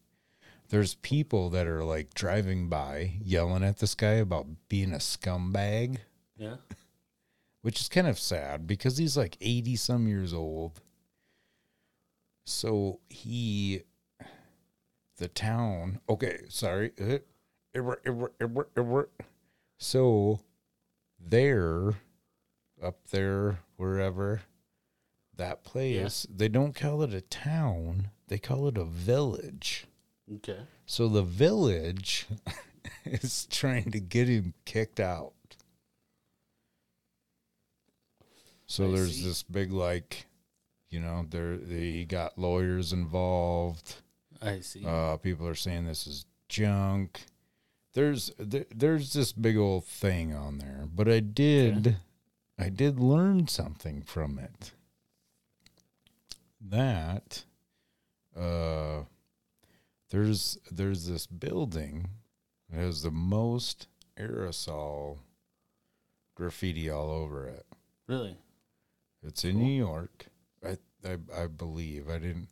[0.70, 5.97] there's people that are like driving by yelling at this guy about being a scumbag,
[6.38, 6.56] Yeah.
[7.62, 10.82] which is kind of sad because he's like 80 some years old.
[12.46, 13.82] So he,
[15.18, 16.92] the town, okay, sorry.
[17.02, 17.18] uh.
[19.78, 20.40] So
[21.20, 21.94] there,
[22.82, 24.42] up there, wherever,
[25.36, 29.86] that place, they don't call it a town, they call it a village.
[30.36, 30.60] Okay.
[30.86, 32.28] So the village
[33.06, 35.34] is trying to get him kicked out.
[38.68, 39.24] So I there's see.
[39.28, 40.26] this big like,
[40.89, 43.95] you know, there he got lawyers involved.
[44.41, 44.84] I see.
[44.86, 47.22] Uh, people are saying this is junk.
[47.93, 51.97] There's there, there's this big old thing on there, but I did
[52.59, 54.72] I did learn something from it.
[56.61, 57.43] That
[58.36, 59.03] uh
[60.09, 62.09] there's there's this building
[62.70, 63.88] that has the most
[64.20, 65.20] aerosol
[66.36, 67.66] graffiti all over it.
[68.07, 68.38] really.
[69.28, 70.28] It's in New York.
[70.64, 72.10] I I, I believe.
[72.10, 72.50] I didn't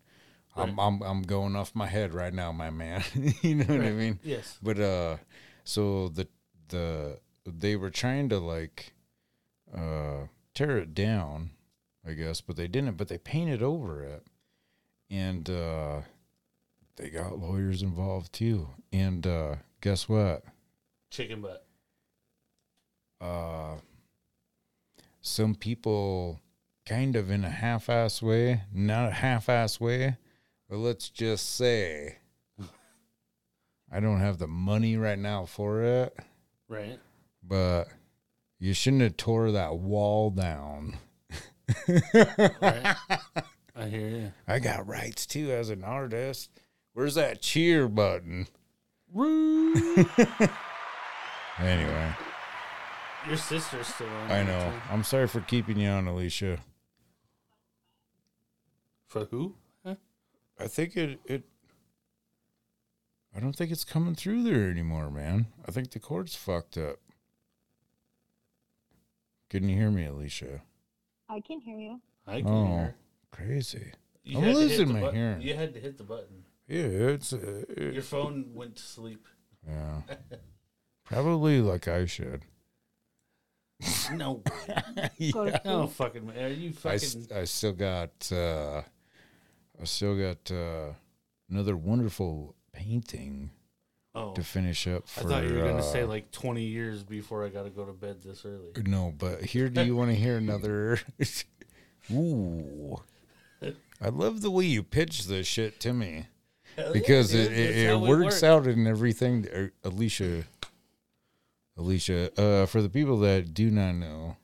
[0.55, 3.03] I'm, I'm I'm going off my head right now, my man.
[3.41, 4.19] you know what I mean?
[4.23, 4.57] Yes.
[4.61, 5.17] But uh
[5.63, 6.27] so the
[6.69, 8.93] the they were trying to like
[9.75, 11.51] uh tear it down,
[12.07, 14.23] I guess, but they didn't, but they painted over it.
[15.09, 16.01] And uh
[16.95, 18.69] they got lawyers involved too.
[18.91, 20.43] And uh guess what?
[21.09, 21.65] Chicken butt.
[23.19, 23.77] uh
[25.21, 26.41] some people
[26.85, 30.17] kind of in a half-ass way not a half-ass way
[30.69, 32.17] but let's just say
[33.91, 36.17] i don't have the money right now for it
[36.67, 36.99] Right.
[37.41, 37.85] but
[38.59, 40.97] you shouldn't have tore that wall down
[42.61, 42.95] Right.
[43.75, 44.31] I hear you.
[44.47, 46.49] i got rights too as an artist
[46.93, 48.47] where's that cheer button
[51.59, 52.11] anyway
[53.27, 54.31] Your sister's still on.
[54.31, 54.81] i know too.
[54.91, 56.59] i'm sorry for keeping you on alisha
[59.13, 59.53] For who?
[59.85, 59.93] Huh?
[60.59, 61.43] I think it it.
[63.35, 65.45] I don't think it's coming through there anymore, man.
[65.67, 66.97] I think the cord's fucked up.
[69.51, 70.61] Can you hear me, Alisha?
[71.29, 72.01] I can hear you.
[72.25, 72.95] I can Oh, hear.
[73.31, 73.91] crazy.
[74.23, 75.15] You I'm had to hit losing my button.
[75.15, 75.41] hearing.
[75.43, 76.45] You had to hit the button.
[76.67, 76.79] Yeah,
[77.13, 79.27] it's uh, Your phone went to sleep.
[79.67, 80.01] yeah.
[81.03, 82.45] Probably like I should.
[84.13, 84.41] No,
[85.33, 85.91] Go to no sleep.
[85.97, 86.29] fucking.
[86.31, 87.37] Are you I, s- fucking?
[87.37, 88.81] I still got uh
[89.83, 90.93] I still got uh
[91.49, 93.51] another wonderful painting
[94.15, 97.43] Oh, to finish up I thought you were gonna say uh, like twenty years before
[97.43, 98.71] I got to go to bed this early.
[98.85, 100.99] No, but here do you want to hear another
[102.11, 103.01] Ooh.
[104.01, 106.27] I love the way you pitch this shit to me.
[106.75, 107.51] Hell because dude.
[107.51, 108.43] it, it, it works work.
[108.43, 109.47] out in everything.
[109.53, 110.43] Uh, Alisha,
[111.77, 114.37] Alisha, uh, for the people that do not know,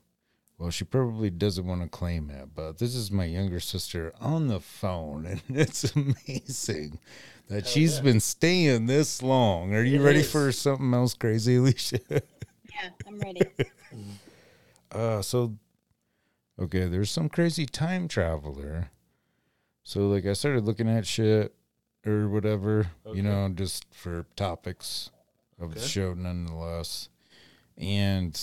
[0.60, 4.46] well, she probably doesn't want to claim it, but this is my younger sister on
[4.48, 6.98] the phone, and it's amazing
[7.48, 8.02] that Hell she's yeah.
[8.02, 9.74] been staying this long.
[9.74, 10.30] Are you It ready is.
[10.30, 12.00] for something else crazy, Alisha?
[12.72, 13.40] Yeah, I'm ready.
[14.92, 15.54] Uh, so,
[16.60, 18.90] okay, there's some crazy time traveler.
[19.84, 21.54] So, like, I started looking at shit
[22.04, 23.16] or whatever, Okay.
[23.16, 25.10] you know, just for topics
[25.60, 27.08] of the show, nonetheless.
[27.78, 28.38] And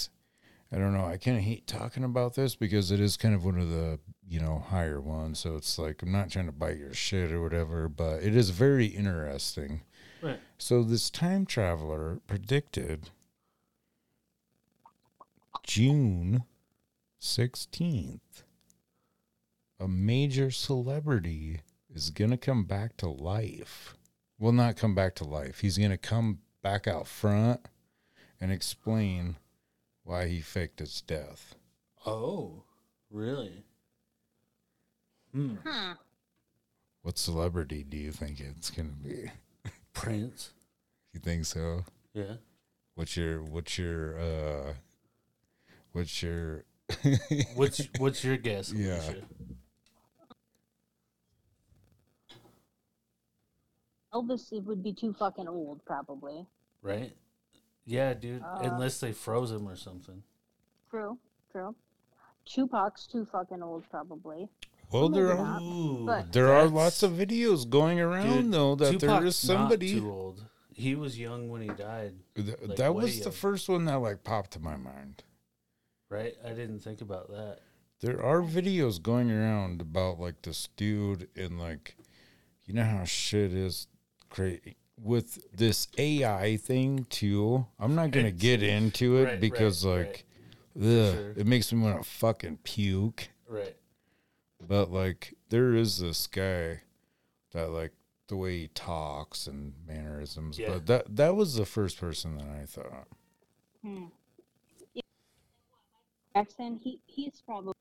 [0.72, 3.46] I don't know, I kind of hate talking about this because it is kind of
[3.46, 5.40] one of the, you know, higher ones.
[5.40, 8.50] So it's like, I'm not trying to bite your shit or whatever, but it is
[8.50, 9.82] very interesting.
[10.22, 10.40] Right.
[10.58, 13.12] So, this time traveler predicted
[15.64, 16.44] June
[17.22, 18.20] 16th,
[19.80, 21.62] a major celebrity
[21.94, 23.96] is going to come back to life.
[24.40, 25.60] Well, not come back to life.
[25.60, 27.62] He's going to come back out front
[28.40, 29.38] and explain
[30.08, 31.54] why he faked his death.
[32.06, 32.64] Oh,
[33.12, 33.66] really?
[35.34, 35.56] Hmm.
[35.66, 35.96] Huh.
[37.02, 39.32] What celebrity do you think it's going to be?
[39.94, 40.52] Prince.
[41.14, 41.84] You think so?
[42.14, 42.36] Yeah.
[42.96, 44.74] What's your what's your uh
[45.92, 46.64] what's your
[47.56, 48.72] What's what's your guess?
[48.72, 49.00] Yeah.
[49.00, 49.24] Alisha?
[54.14, 56.48] Elvis it would be too fucking old, probably.
[56.82, 57.12] Right.
[57.88, 58.44] Yeah, dude.
[58.44, 60.22] Uh, Unless they froze him or something.
[60.92, 61.18] True,
[61.52, 61.74] true.
[62.46, 64.50] Tupac's too fucking old, probably.
[64.92, 65.62] Well, there are not.
[65.62, 69.94] Ooh, there are lots of videos going around Dude, though that there Tupac's is somebody
[69.96, 70.46] Not too old.
[70.74, 73.96] He was young when he died, Th- like, that way was the first one that
[73.96, 75.24] like popped to my mind.
[76.10, 76.36] right?
[76.46, 77.60] I didn't think about that.
[78.02, 81.96] There are videos going around about like this dude and like
[82.66, 83.88] you know how shit is
[84.30, 87.66] great with this AI thing too.
[87.80, 90.26] I'm not gonna It's- get into it right, because right, like
[90.76, 91.32] ugh, sure.
[91.38, 93.30] it makes me want to fucking puke.
[93.48, 93.76] Right.
[94.60, 96.82] But like there is this guy
[97.52, 97.94] that like
[98.28, 100.58] the way he talks and mannerisms.
[100.60, 100.70] Yeah.
[100.74, 103.08] But that that was the first person that I thought.
[103.84, 104.06] Hmm.
[104.94, 105.02] Yeah.
[106.36, 107.74] Jackson, he he's probably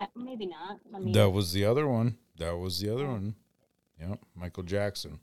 [0.00, 0.80] uh, maybe not.
[0.94, 2.18] I mean, That was the other one.
[2.36, 3.34] That was the other one.
[3.98, 5.20] Yeah, Michael Jackson.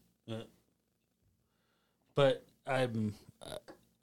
[2.16, 3.58] But I'm uh,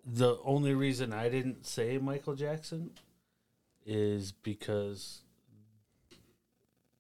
[0.05, 2.91] the only reason I didn't say Michael Jackson
[3.85, 5.21] is because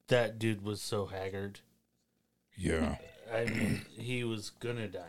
[0.08, 1.60] that dude was so haggard.
[2.56, 2.96] Yeah,
[3.32, 5.00] I mean, he was gonna die.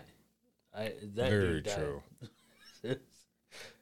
[0.76, 1.76] I that very dude died.
[1.76, 2.04] true.
[2.84, 3.02] that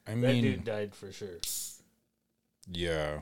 [0.08, 1.40] I mean, that dude died for sure.
[2.72, 3.22] yeah,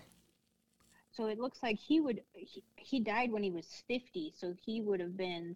[1.15, 4.81] so it looks like he would he, he died when he was 50, so he
[4.81, 5.55] would have been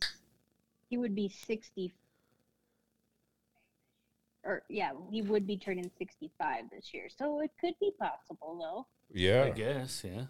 [0.89, 1.93] he would be 60
[4.43, 7.07] or yeah, he would be turning 65 this year.
[7.15, 8.87] So it could be possible though.
[9.13, 9.43] Yeah.
[9.43, 10.23] I guess, yeah.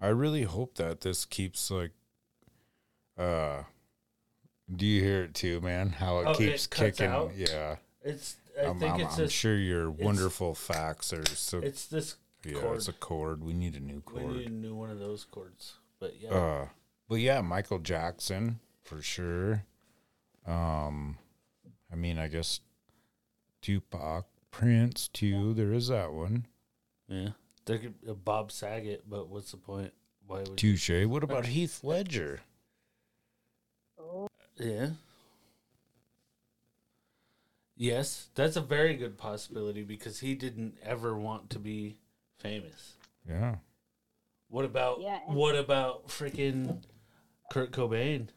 [0.00, 1.92] I really hope that this keeps like.
[3.18, 3.64] Uh,
[4.74, 5.90] do you hear it too, man?
[5.90, 7.12] How it Oh, it keeps cuts kicking.
[7.12, 7.32] out?
[7.36, 11.58] Yeah, It's I I'm, think I'm, it's I'm just sure your wonderful facts are so.
[11.58, 12.76] it's this yeah, cord.
[12.76, 13.44] it's a cord.
[13.44, 15.74] We need a new we need a new one of those cords.
[15.98, 16.30] But yeah.
[16.30, 16.68] Uh,
[17.08, 19.64] but yeah, Michael Jackson for sure.
[20.46, 21.18] Um,
[21.92, 22.60] I mean, I guess
[23.62, 25.54] Tupac, Prince too.
[25.54, 26.46] There is that one.
[27.08, 27.30] yeah.
[27.66, 29.92] There could uh, Bob Saget, but what's the point?
[30.26, 30.90] Why would Touche.
[31.06, 32.40] What about Heath Ledger?
[33.98, 34.26] Oh.
[34.58, 34.90] Yeah.
[37.76, 41.96] Yes, that's a very good possibility because he didn't ever want to be
[42.38, 42.94] famous.
[43.28, 43.56] Yeah.
[44.48, 46.82] What about Yeah, what about freaking
[47.50, 48.28] Kurt Cobain?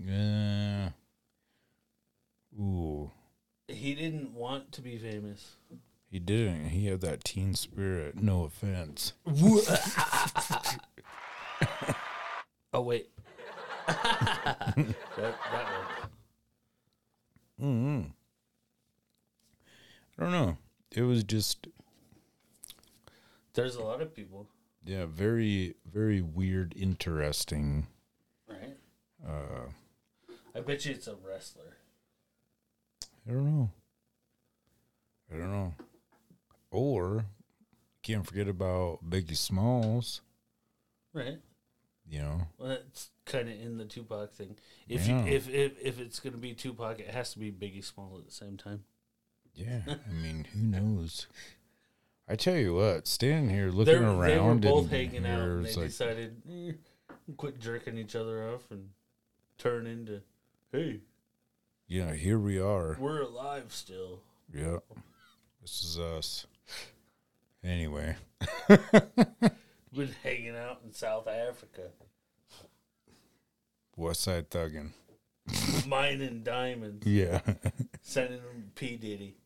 [0.00, 0.90] Yeah.
[2.58, 3.10] Ooh,
[3.66, 5.56] He didn't want to be famous.
[6.10, 6.68] he didn't.
[6.70, 8.20] He had that teen spirit.
[8.22, 9.12] No offense.
[12.72, 13.08] oh wait.
[13.86, 14.86] that
[15.16, 15.36] that
[17.58, 17.60] one.
[17.60, 18.10] mm
[20.18, 20.56] I don't know.
[20.92, 21.68] It was just
[23.54, 24.46] There's a lot of people,
[24.84, 27.86] yeah, very very weird, interesting.
[28.48, 28.76] right?
[29.26, 29.70] Uh,
[30.58, 31.76] I bet you it's a wrestler.
[33.28, 33.70] I don't know.
[35.32, 35.74] I don't know.
[36.70, 37.24] Or
[38.02, 40.20] can't forget about Biggie Smalls.
[41.12, 41.38] Right.
[42.10, 44.56] You know, Well, that's kind of in the Tupac thing.
[44.88, 45.26] If Yeah.
[45.26, 48.24] you if, if if it's gonna be Tupac, it has to be Biggie Small at
[48.24, 48.84] the same time.
[49.54, 49.82] yeah.
[49.86, 51.26] I mean, who knows?
[52.26, 55.66] I tell you what, standing here They're, looking they were around, both hanging out, and
[55.66, 56.72] they like, decided eh,
[57.36, 58.88] quit jerking each other off and
[59.58, 60.22] turn into,
[60.72, 61.00] hey,
[61.86, 62.96] yeah, here we are.
[62.98, 64.20] we're alive still.
[64.54, 64.82] Yep,
[65.62, 66.46] this is us.
[67.64, 68.16] Anyway,
[68.68, 71.88] Been hanging out in South Africa,
[73.96, 74.90] West Side Thuggin.
[75.86, 77.40] mining diamonds, Yeah.
[78.02, 79.36] sending them P Diddy.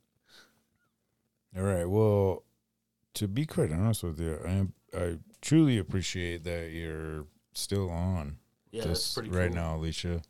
[1.57, 1.89] All right.
[1.89, 2.43] Well,
[3.15, 8.39] to be quite honest with you, I am, I truly appreciate that you're still on
[8.73, 9.55] Yeah, that's pretty right cool.
[9.57, 10.23] now, Alisha.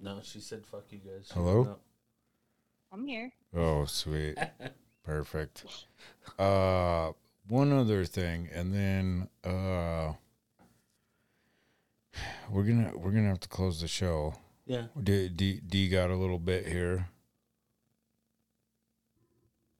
[0.00, 1.64] No, she said, "Fuck you guys." She Hello?
[1.64, 1.80] hung up.
[2.92, 3.32] I'm here.
[3.54, 4.36] Oh, sweet.
[5.04, 5.64] Perfect.
[6.38, 7.12] Uh
[7.48, 10.12] one other thing and then uh
[12.50, 14.34] we're going to we're going to have to close the show.
[14.66, 14.86] Yeah.
[15.02, 17.08] D, D D got a little bit here.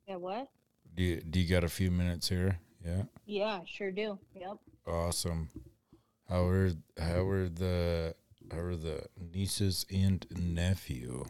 [0.08, 0.48] Yeah, what?
[0.94, 2.58] D D got a few minutes here.
[2.84, 3.02] Yeah.
[3.26, 4.18] Yeah, sure do.
[4.34, 4.56] Yep.
[4.86, 5.50] Awesome.
[6.28, 8.19] How are how are the how
[8.52, 11.24] are the nieces and nephew?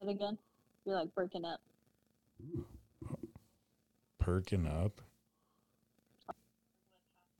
[0.00, 0.38] But again,
[0.84, 1.60] you're like breaking up.
[4.18, 5.00] Perking up.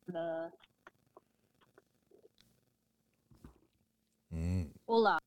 [0.07, 0.50] The
[4.34, 5.18] Mm, hola.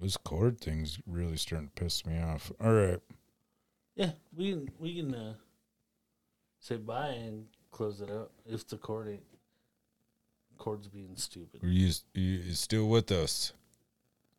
[0.00, 2.52] this chord thing's really starting to piss me off.
[2.60, 3.00] All right.
[3.96, 5.34] Yeah, we can we can uh,
[6.66, 8.32] say bye and close it up.
[8.44, 9.22] if the cord ain't
[10.58, 11.62] cord's being stupid.
[11.62, 13.52] Are you, you still with us?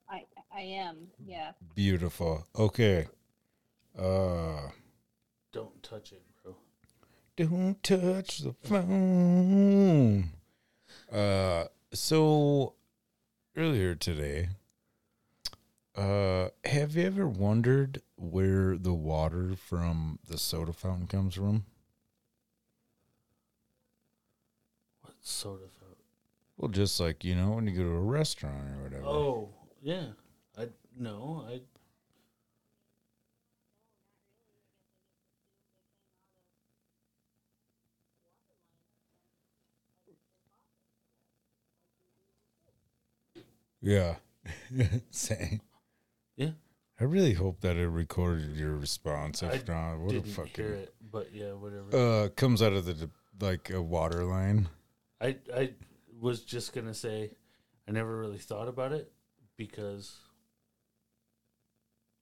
[0.10, 1.08] I I am.
[1.26, 1.52] Yeah.
[1.74, 2.46] Beautiful.
[2.58, 3.08] Okay.
[3.98, 4.72] Uh
[5.54, 6.56] Don't touch it, bro.
[7.38, 10.32] don't touch the phone.
[11.10, 12.74] Uh so
[13.56, 14.50] earlier today,
[15.96, 21.64] uh have you ever wondered where the water from the soda fountain comes from?
[25.28, 25.98] Soda fountain?
[26.58, 29.06] Well, just like, you know, when you go to a restaurant or whatever.
[29.06, 29.50] Oh,
[29.82, 30.08] yeah.
[30.58, 31.62] I no, I
[43.82, 44.16] Yeah.
[45.12, 45.62] Same.
[46.36, 46.52] Yeah.
[47.00, 49.44] I really hope that it recorded your response.
[49.44, 51.96] If I not, what didn't fucking hear it, but yeah, whatever.
[51.96, 53.10] uh comes out of the
[53.40, 54.68] like a water line.
[55.22, 55.72] I I
[56.20, 57.32] was just gonna say
[57.88, 59.12] I never really thought about it
[59.56, 60.16] because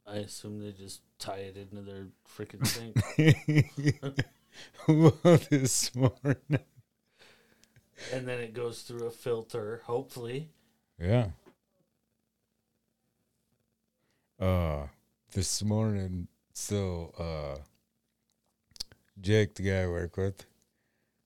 [0.07, 2.95] I assume they just tie it into their freaking sink
[4.87, 6.59] well, this morning.
[8.13, 10.49] and then it goes through a filter, hopefully.
[10.99, 11.29] Yeah.
[14.39, 14.87] Uh
[15.33, 17.61] this morning so uh
[19.19, 20.45] Jake, the guy I work with,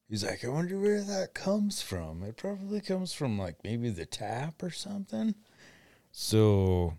[0.10, 2.24] he's like, I wonder where that comes from.
[2.24, 5.36] It probably comes from like maybe the tap or something.
[6.12, 6.96] So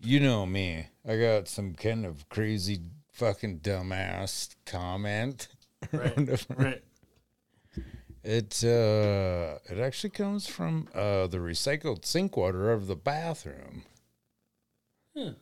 [0.00, 0.86] you know me.
[1.06, 2.80] I got some kind of crazy
[3.12, 5.48] fucking dumbass comment.
[5.92, 6.46] Right.
[6.58, 6.82] Right.
[8.22, 13.84] It uh it actually comes from uh the recycled sink water of the bathroom.
[15.14, 15.34] For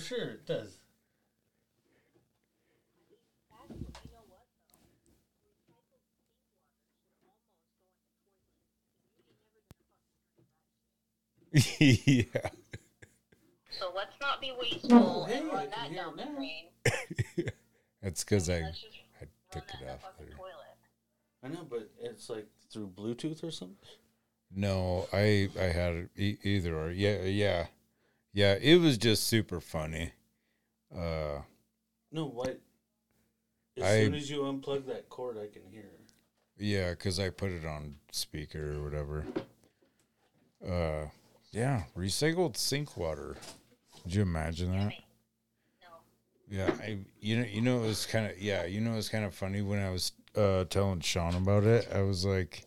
[0.00, 0.75] sure it does.
[11.78, 12.22] Yeah.
[13.78, 17.46] So let's not be wasteful hey, and run that hear down the drain.
[18.02, 18.58] That's cuz I
[19.20, 20.52] I took it off the toilet.
[21.42, 23.76] I know, but it's like through Bluetooth or something.
[24.54, 26.90] No, I I had it e- either or.
[26.90, 27.66] Yeah, yeah.
[28.32, 30.12] Yeah, it was just super funny.
[30.94, 31.42] Uh
[32.12, 32.60] No, what?
[33.76, 35.90] As I- soon as you unplug that cord, I can hear.
[36.58, 39.24] yeah, cuz I put it on speaker or whatever.
[40.66, 41.08] Uh
[41.56, 43.34] yeah, recycled sink water.
[44.02, 44.92] Could you imagine that?
[45.80, 45.88] No.
[46.50, 49.08] Yeah, I you know you know it was kind of yeah you know it was
[49.08, 51.88] kind of funny when I was uh telling Sean about it.
[51.94, 52.66] I was like,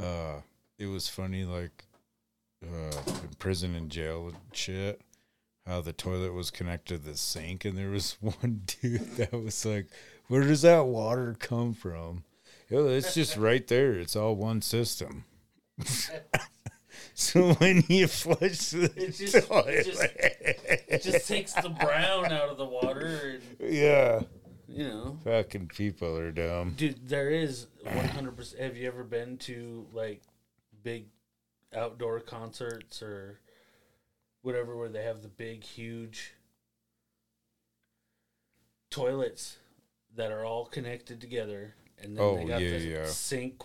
[0.00, 0.40] uh,
[0.78, 1.84] it was funny like,
[2.64, 5.02] uh, in prison and jail and shit.
[5.66, 9.66] How the toilet was connected to the sink, and there was one dude that was
[9.66, 9.88] like,
[10.28, 12.24] "Where does that water come from?"
[12.70, 13.92] Yo, it's just right there.
[13.92, 15.24] It's all one system.
[17.18, 20.02] so when you flush the It just- it just-
[20.88, 24.20] It just takes the brown out of the water, and yeah.
[24.68, 26.74] you know, Fucking people are dumb.
[26.76, 27.08] dude.
[27.08, 28.62] There is one hundred percent.
[28.62, 30.22] Have you ever been to like
[30.82, 31.06] big
[31.74, 33.40] outdoor concerts or
[34.42, 36.32] whatever, where they have the big, huge
[38.90, 39.56] toilets
[40.14, 43.06] that are all connected together, and then Oh, they got yeah, the yeah.
[43.06, 43.62] sink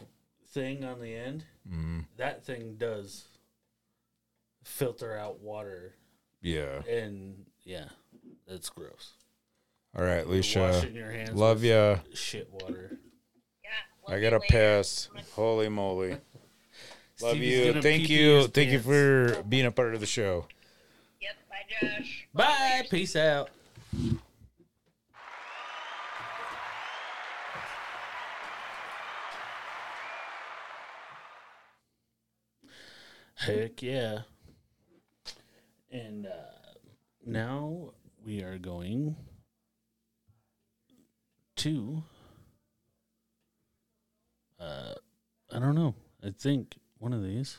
[0.49, 1.45] thing on the end?
[1.71, 3.25] Mm, That thing does
[4.63, 5.95] filter out water,
[6.41, 6.81] yeah.
[6.89, 7.85] and yeah,
[8.47, 9.13] that's gross.
[9.95, 10.73] All right, You're Alisha.
[10.73, 11.97] washing your hands Love with ya.
[12.13, 12.97] Shit water.
[13.63, 14.13] Yeah.
[14.15, 14.45] I got you a later.
[14.49, 15.09] piss.
[15.35, 16.11] Holy moly.
[17.21, 17.81] Love Stevie's you.
[17.81, 18.37] Thank you.
[18.37, 20.45] his Thank you for being a part of the show.
[21.21, 21.35] Yep.
[21.49, 22.27] Bye, Josh.
[22.33, 22.87] Bye.
[22.89, 23.49] Peace out.
[33.35, 34.19] Heck yeah.
[35.91, 36.29] And uh,
[37.25, 37.91] now
[38.25, 39.15] we are going
[41.57, 42.03] to.
[44.59, 44.93] Uh,
[45.51, 45.95] I don't know.
[46.23, 47.57] I think one of these.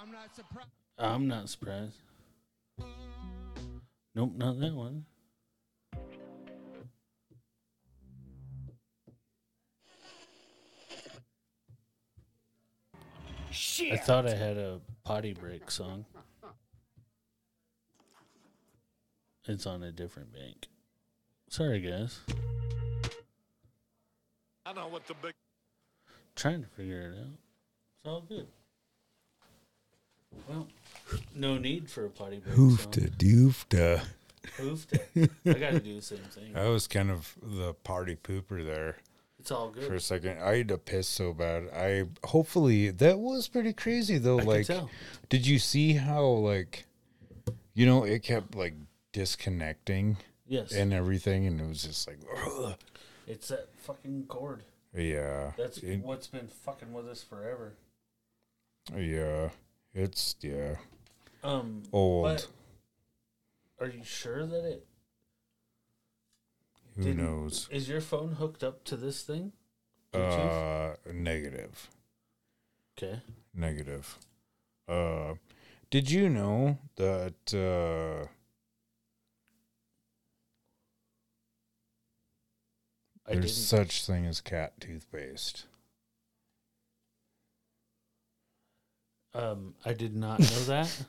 [0.00, 0.68] I'm not surprised.
[0.98, 1.96] I'm not surprised.
[4.14, 5.04] Nope, not that one.
[13.90, 16.04] I thought I had a potty break song.
[19.48, 20.68] It's on a different bank.
[21.48, 22.20] Sorry, guys.
[24.66, 25.32] I know what the big
[26.36, 27.32] Trying to figure it out.
[27.32, 28.46] It's all good.
[30.46, 30.68] Well,
[31.34, 32.76] no need for a potty break song.
[32.76, 34.04] Hoofta doofta.
[34.58, 35.30] Hoofta.
[35.46, 36.54] I got to do the same thing.
[36.54, 38.96] I was kind of the party pooper there
[39.40, 39.84] It's all good.
[39.84, 40.38] for a second.
[40.40, 41.70] I had to piss so bad.
[41.74, 44.36] I hopefully that was pretty crazy though.
[44.36, 44.90] I can like, tell.
[45.30, 46.84] did you see how like,
[47.74, 48.74] you know, it kept like
[49.18, 50.16] disconnecting
[50.46, 50.70] Yes.
[50.72, 52.76] and everything, and it was just like, ugh.
[53.26, 54.62] it's that fucking cord.
[54.94, 57.74] yeah, That's it- what's been fucking with us forever.
[58.96, 59.50] yeah,
[59.92, 60.76] it's yeah
[61.42, 62.24] Um, old.
[62.26, 62.46] but
[63.80, 64.86] are you sure that it
[66.96, 67.68] Who didn't- knows?
[67.72, 69.52] is your phone hooked up to this thing?
[70.12, 70.94] Bluetooth?
[71.08, 71.90] Uh, negative.
[72.96, 73.20] okay.
[73.52, 74.16] Negative.
[74.86, 75.34] Uh,
[75.90, 78.28] did you know that uh,
[83.28, 83.86] I there's didn't.
[83.86, 85.66] such thing as cat toothpaste?
[89.34, 91.04] Um, I did not know that.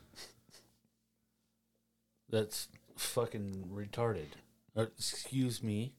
[2.30, 2.68] That's
[2.98, 4.28] fucking retarded.
[4.76, 5.94] Uh, excuse me.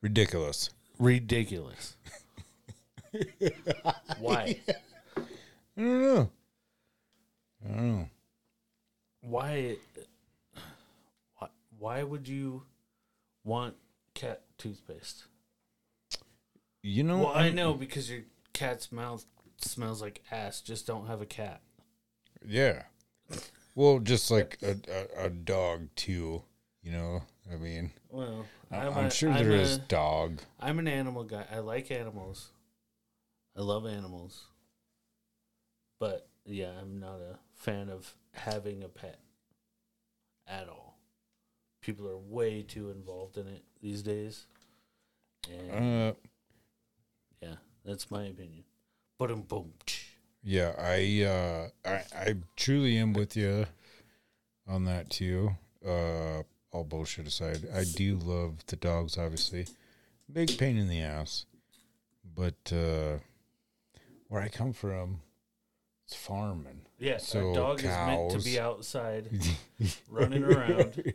[0.00, 0.70] Ridiculous.
[0.98, 1.96] Ridiculous.
[4.18, 4.58] Why?
[4.66, 5.22] I
[5.76, 6.30] don't know.
[7.64, 8.08] I don't know.
[9.20, 9.76] Why?
[11.38, 11.48] Why?
[11.78, 12.62] Why would you
[13.44, 13.74] want
[14.14, 15.24] cat toothpaste?
[16.82, 18.22] You know, Well, I know because your
[18.52, 19.24] cat's mouth
[19.58, 20.60] smells like ass.
[20.60, 21.60] Just don't have a cat.
[22.44, 22.82] Yeah.
[23.74, 24.76] Well, just like a,
[25.20, 26.42] a, a dog too.
[26.82, 27.22] You know,
[27.52, 30.40] I mean, Well, I'm, a- sure I'm there is a- dog.
[30.58, 31.46] I'm an animal guy.
[31.52, 32.48] I like animals.
[33.56, 34.46] I love animals.
[36.00, 39.20] But yeah, I'm not a fan of having a pet
[40.48, 40.98] at all.
[41.80, 44.46] People are way too involved in it these days.
[45.48, 46.12] And Uh,
[47.84, 48.64] that's my opinion.
[49.18, 49.72] But um boom.
[50.42, 53.66] yeah, I, uh, I, I truly am with you
[54.66, 55.50] on that too.
[55.86, 59.18] Uh, all bullshit aside, I do love the dogs.
[59.18, 59.66] Obviously,
[60.32, 61.46] big pain in the ass,
[62.34, 63.18] but uh,
[64.28, 65.20] where I come from,
[66.06, 66.82] it's farming.
[66.98, 69.28] Yeah, So, a dog is meant to be outside
[70.08, 71.12] running around,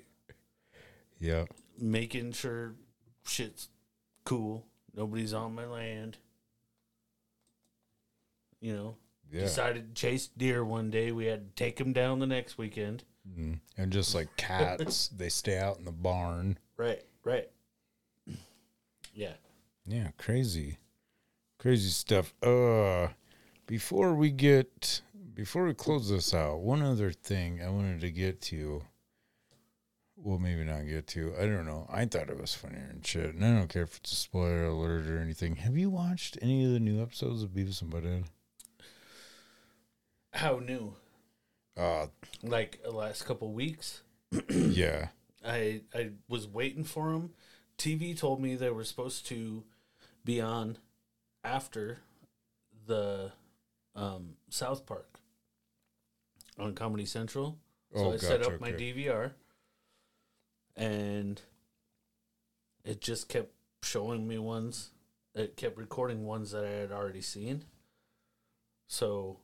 [1.20, 1.46] yeah,
[1.80, 2.76] making sure
[3.26, 3.70] shit's
[4.26, 4.66] cool.
[4.96, 6.18] Nobody's on my land.
[8.62, 8.98] You know,
[9.32, 11.12] yeah, decided to chase deer one day.
[11.12, 13.04] We had to take him down the next weekend.
[13.30, 13.60] Mhm.
[13.78, 16.58] and just like cats, they stay out in the barn.
[16.78, 17.50] Right, right.
[19.14, 19.34] Yeah.
[19.86, 20.78] Yeah, crazy.
[21.60, 22.34] Crazy stuff.
[22.44, 23.10] Uh
[23.66, 25.02] before we get
[25.34, 28.84] before we close this out, one other thing I wanted to get to.
[30.16, 31.34] Well, maybe not get to.
[31.38, 31.86] I don't know.
[31.92, 33.36] I thought it was funnier and shit.
[33.36, 35.58] And I don't care if it's a spoiler alert or anything.
[35.58, 38.26] Have you watched any of the new episodes of Beavis and Butthead?
[40.38, 40.94] How new?
[41.76, 42.08] Uh,
[42.44, 44.02] Like the last couple weeks.
[44.50, 45.08] yeah.
[45.44, 47.32] I I was waiting for them.
[47.78, 49.64] TV told me they were supposed to
[50.24, 50.78] be on
[51.44, 52.00] after
[52.86, 53.32] the
[53.96, 55.20] um, South Park
[56.60, 57.58] on Comedy Central.
[57.96, 58.94] So Oh, I set up my okay.
[58.94, 59.32] DVR,
[60.76, 61.42] and
[62.86, 64.92] it just kept showing me ones.
[65.34, 67.64] It kept recording ones that I had already seen.
[68.88, 69.40] So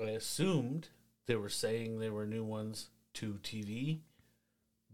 [0.00, 0.88] I assumed
[1.26, 4.00] they were saying they were new ones to TV,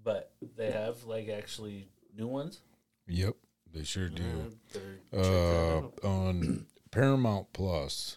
[0.02, 2.60] but they have like actually new ones.
[3.06, 3.36] Yep.
[3.72, 4.22] They sure do.
[4.22, 8.16] Uh, better check that Uh, on Paramount Plus.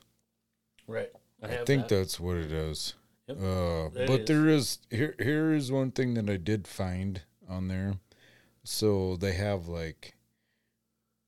[0.87, 1.11] right.
[1.43, 1.95] I, I, think that.
[1.97, 2.93] that's what it is.
[3.27, 3.37] Yep.
[3.37, 4.27] Uh, but is.
[4.27, 5.15] there is here.
[5.17, 7.95] Here is one thing that I did find on there.
[8.63, 10.13] So they have like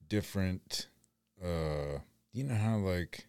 [0.08, 0.88] different.
[1.44, 2.00] Uh,
[2.32, 3.26] you know how like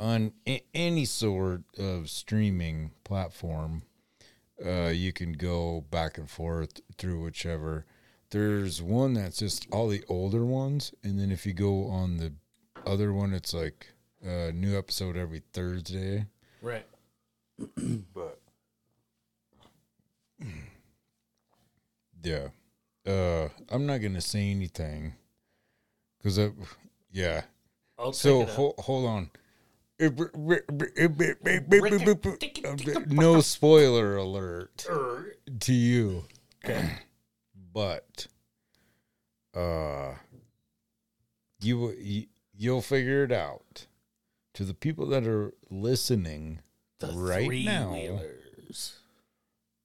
[0.00, 3.82] on a- any sort of streaming platform,
[4.64, 7.84] uh, you can go back and forth through whichever.
[8.30, 12.32] There's one that's just all the older ones, and then if you go on the
[12.86, 13.88] other one, it's like
[14.22, 16.26] a new episode every Thursday.
[16.62, 16.86] right.
[18.14, 18.40] But
[22.22, 22.48] yeah,
[23.06, 25.14] uh, I'm not gonna say anything
[26.18, 26.50] because I,
[27.10, 27.42] yeah.
[27.98, 28.56] I'll So check it out.
[28.56, 29.30] ho- hold on.
[33.08, 36.24] No spoiler alert Er, to you,
[36.64, 36.98] Okay.
[37.72, 38.26] but
[39.54, 40.14] uh,
[41.60, 42.26] you, you
[42.56, 43.86] you'll figure it out.
[44.54, 46.60] To the people that are listening,
[46.98, 48.20] The right now,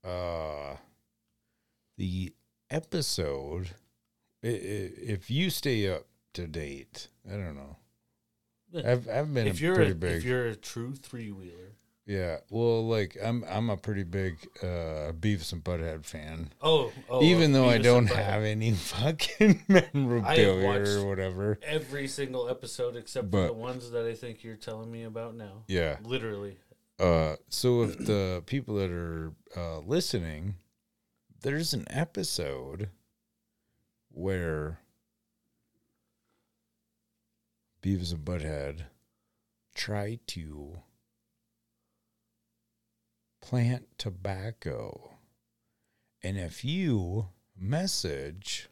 [0.03, 0.77] uh
[1.97, 2.33] the
[2.69, 3.69] episode
[4.41, 7.77] if you stay up to date i don't know.
[8.85, 11.73] I've i've been If a you're pretty a, big if you're a true three wheeler.
[12.05, 17.23] yeah well like i'm i'm a pretty big uh beavis and butthead fan Oh, oh
[17.23, 23.47] even though i don't have any fucking memorabilia or whatever every single episode except But-
[23.47, 25.63] for the ones that I think you're telling me about now.
[25.67, 26.57] yeah Literally.
[26.99, 30.55] Uh, so if the people that are uh, listening,
[31.41, 32.89] there's an episode
[34.11, 34.79] where
[37.85, 38.85] Beavis and Butthead
[39.75, 40.79] try to
[43.43, 45.11] plant tobacco.
[46.23, 48.69] And if you message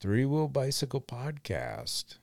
[0.00, 2.16] Three Wheel Bicycle Podcast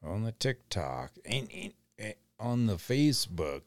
[0.00, 3.62] on the TikTok and, and- and on the Facebook,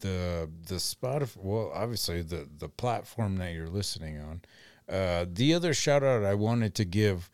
[0.00, 4.40] the the Spotify, well, obviously the the platform that you're listening on.
[4.88, 7.30] Uh, the other shout out I wanted to give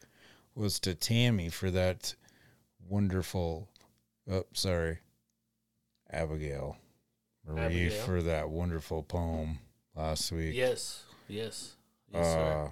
[0.55, 2.15] was to Tammy for that
[2.89, 3.69] wonderful.
[4.31, 4.99] Oh, sorry,
[6.11, 6.77] Abigail
[7.47, 8.03] Marie Abigail.
[8.05, 9.59] for that wonderful poem
[9.97, 10.55] last week.
[10.55, 11.05] Yes.
[11.29, 11.75] Yes.
[12.13, 12.25] Yes.
[12.25, 12.71] Uh,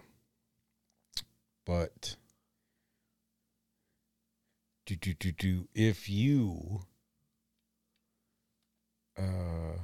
[1.66, 2.16] but
[4.86, 6.80] do do do do if you
[9.18, 9.76] uh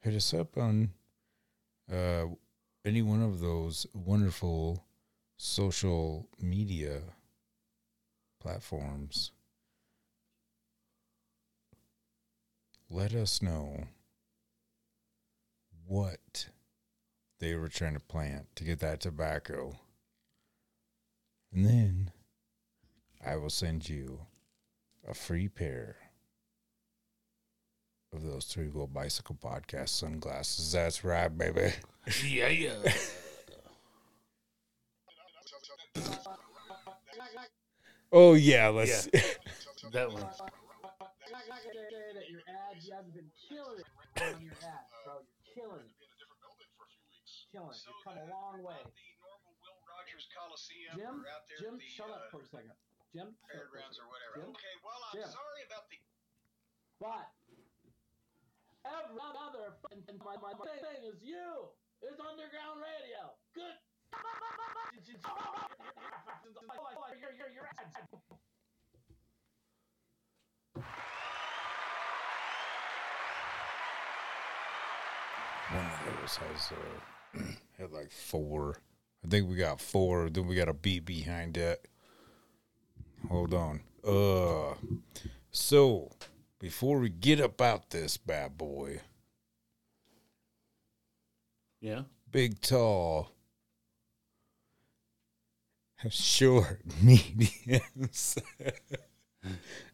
[0.00, 0.90] hit us up on
[1.92, 2.24] uh
[2.84, 4.82] any one of those wonderful
[5.36, 7.00] social media
[8.40, 9.32] platforms
[12.90, 13.84] let us know
[15.86, 16.48] what
[17.38, 19.78] they were trying to plant to get that tobacco.
[21.52, 22.10] And then
[23.24, 24.20] I will send you
[25.08, 25.96] a free pair
[28.12, 30.72] of those three wheel bicycle podcast sunglasses.
[30.72, 31.72] That's right, baby.
[32.24, 32.92] yeah, yeah.
[38.12, 39.06] Oh yeah, let's
[39.92, 40.24] that one.
[42.90, 43.86] You haven't been killing it
[44.18, 45.22] on your ads, bro.
[45.22, 45.94] You're killing it.
[47.54, 47.86] Killing it.
[47.86, 48.82] You've come a long way.
[48.82, 52.42] the normal Will Rogers Coliseum Jim, or out there Jim, the shut up uh, for
[52.42, 52.74] a second.
[53.14, 54.42] Jim, fairgrounds or whatever.
[54.42, 54.50] Jim?
[54.58, 55.30] Okay, well, I'm Jim.
[55.30, 56.02] sorry about the
[56.98, 57.30] But
[58.82, 61.70] every other f***ing my, my, my thing is you.
[62.02, 63.38] It's underground radio.
[63.54, 63.78] Good.
[67.22, 67.66] Your- your- your
[76.38, 76.40] ads.
[76.40, 78.76] one of those has uh, had like four.
[79.24, 80.30] I think we got four.
[80.30, 81.88] Then we got a beat behind it.
[83.28, 83.80] Hold on.
[84.06, 84.74] Uh,
[85.50, 86.10] so
[86.58, 89.00] before we get about this bad boy,
[91.80, 92.02] Yeah.
[92.30, 93.32] big, tall,
[96.10, 98.38] short, mediums.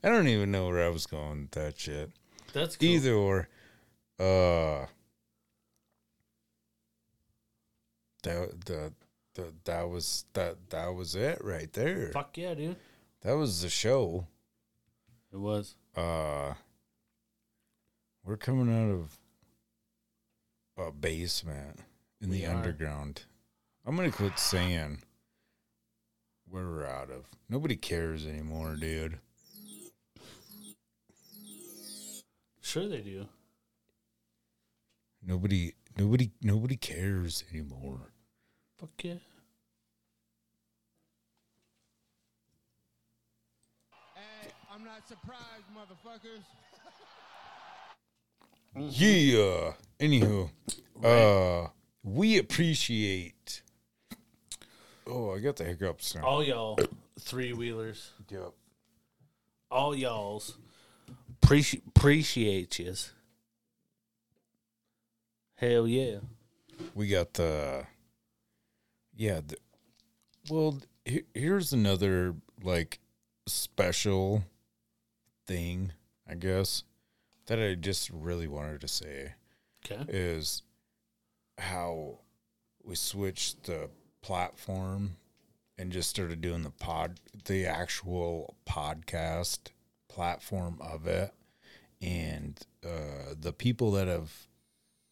[0.02, 2.10] I don't even know where I was going with that shit.
[2.52, 2.88] That's cool.
[2.88, 3.48] Either or,
[4.18, 4.86] uh,
[8.26, 8.92] that the,
[9.34, 12.10] the that was that that was it right there.
[12.12, 12.76] Fuck yeah, dude.
[13.22, 14.26] That was the show.
[15.32, 15.74] It was.
[15.96, 16.54] Uh,
[18.24, 19.18] we're coming out of
[20.88, 21.80] a basement
[22.20, 22.56] in We the are.
[22.56, 23.22] underground.
[23.86, 24.98] I'm gonna quit saying
[26.48, 27.24] where we're out of.
[27.48, 29.18] Nobody cares anymore, dude.
[32.60, 33.26] Sure they do.
[35.24, 38.12] Nobody, nobody, nobody cares anymore.
[38.78, 39.14] Fuck yeah.
[44.14, 46.42] Hey, I'm not surprised, motherfuckers.
[48.78, 49.72] Yeah.
[49.98, 50.50] Anywho,
[51.02, 51.68] uh,
[52.04, 53.62] we appreciate.
[55.06, 56.24] Oh, I got the hiccups now.
[56.26, 56.78] All y'all
[57.20, 58.52] three wheelers, Yep.
[59.70, 60.58] all y'all's
[61.40, 63.12] appreci- appreciate yous.
[65.54, 66.18] Hell yeah.
[66.94, 67.86] we got the
[69.16, 69.56] yeah the,
[70.50, 72.98] well he- here's another like
[73.46, 74.44] special
[75.46, 75.92] thing
[76.28, 76.82] i guess
[77.46, 79.32] that i just really wanted to say
[79.84, 80.04] Okay.
[80.08, 80.62] is
[81.58, 82.18] how
[82.82, 83.88] we switched the
[84.20, 85.16] platform
[85.78, 89.68] and just started doing the pod the actual podcast
[90.08, 91.32] platform of it
[92.02, 94.32] and uh the people that have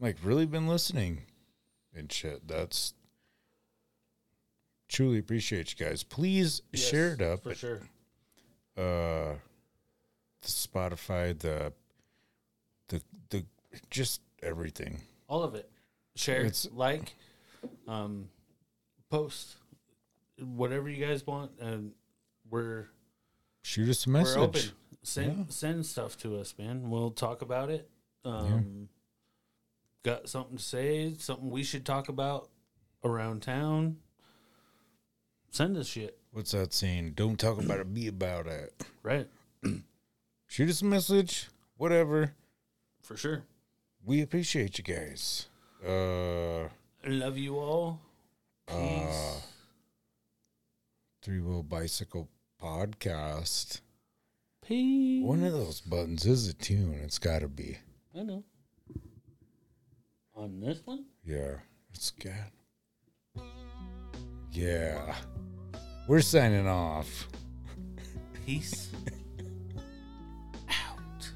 [0.01, 1.23] like really been listening
[1.95, 2.95] and shit that's
[4.95, 7.81] truly appreciate you guys please Yes, share it up For sure.
[8.77, 9.35] uh
[10.41, 11.73] the spotify the
[12.89, 13.45] the the
[13.91, 15.69] just everything All of it.
[16.17, 17.15] Share, It's- like,
[17.89, 18.29] um,
[19.11, 19.57] post,
[20.39, 21.93] whatever you guys want, and
[22.51, 22.87] we're
[23.63, 24.63] shoot us a we're message open.
[25.03, 25.45] Send Yeah.
[25.49, 26.89] send stuff to us, man.
[26.91, 27.91] We'll talk about it.
[28.25, 28.89] Um,
[30.05, 31.15] got something to say?
[31.15, 32.51] Something we should talk about
[33.03, 33.97] around town?
[35.55, 36.19] Send us shit.
[36.33, 38.73] what's that saying don't talk about it be about it
[39.05, 39.29] Right.
[40.49, 42.33] shoot us a message whatever
[43.03, 43.43] For sure.
[44.05, 45.47] we appreciate you guys
[45.87, 46.69] uh
[47.07, 48.01] Love you all.
[48.67, 48.77] Peace.
[48.79, 49.41] Uh,
[51.23, 52.29] three wheel bicycle
[52.61, 53.81] podcast
[54.67, 55.23] Peace.
[55.25, 57.79] one of those buttons is a tune it's got to be
[58.19, 58.43] I know.
[60.35, 61.05] On this one?
[61.25, 61.57] Yeah,
[61.93, 62.33] it's good.
[64.53, 65.15] Yeah.
[66.07, 67.29] We're signing off.
[68.45, 68.91] Peace.
[70.69, 71.31] Out.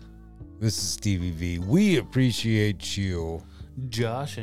[0.60, 1.58] This is Stevie V.
[1.58, 3.42] We appreciate you.
[3.88, 4.38] Josh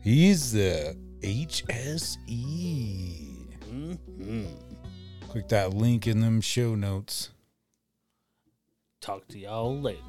[0.00, 2.16] He's the HSE.
[3.70, 4.46] mm-hmm.
[5.28, 7.28] Click that link in them show notes.
[9.02, 10.00] talk to y'all later.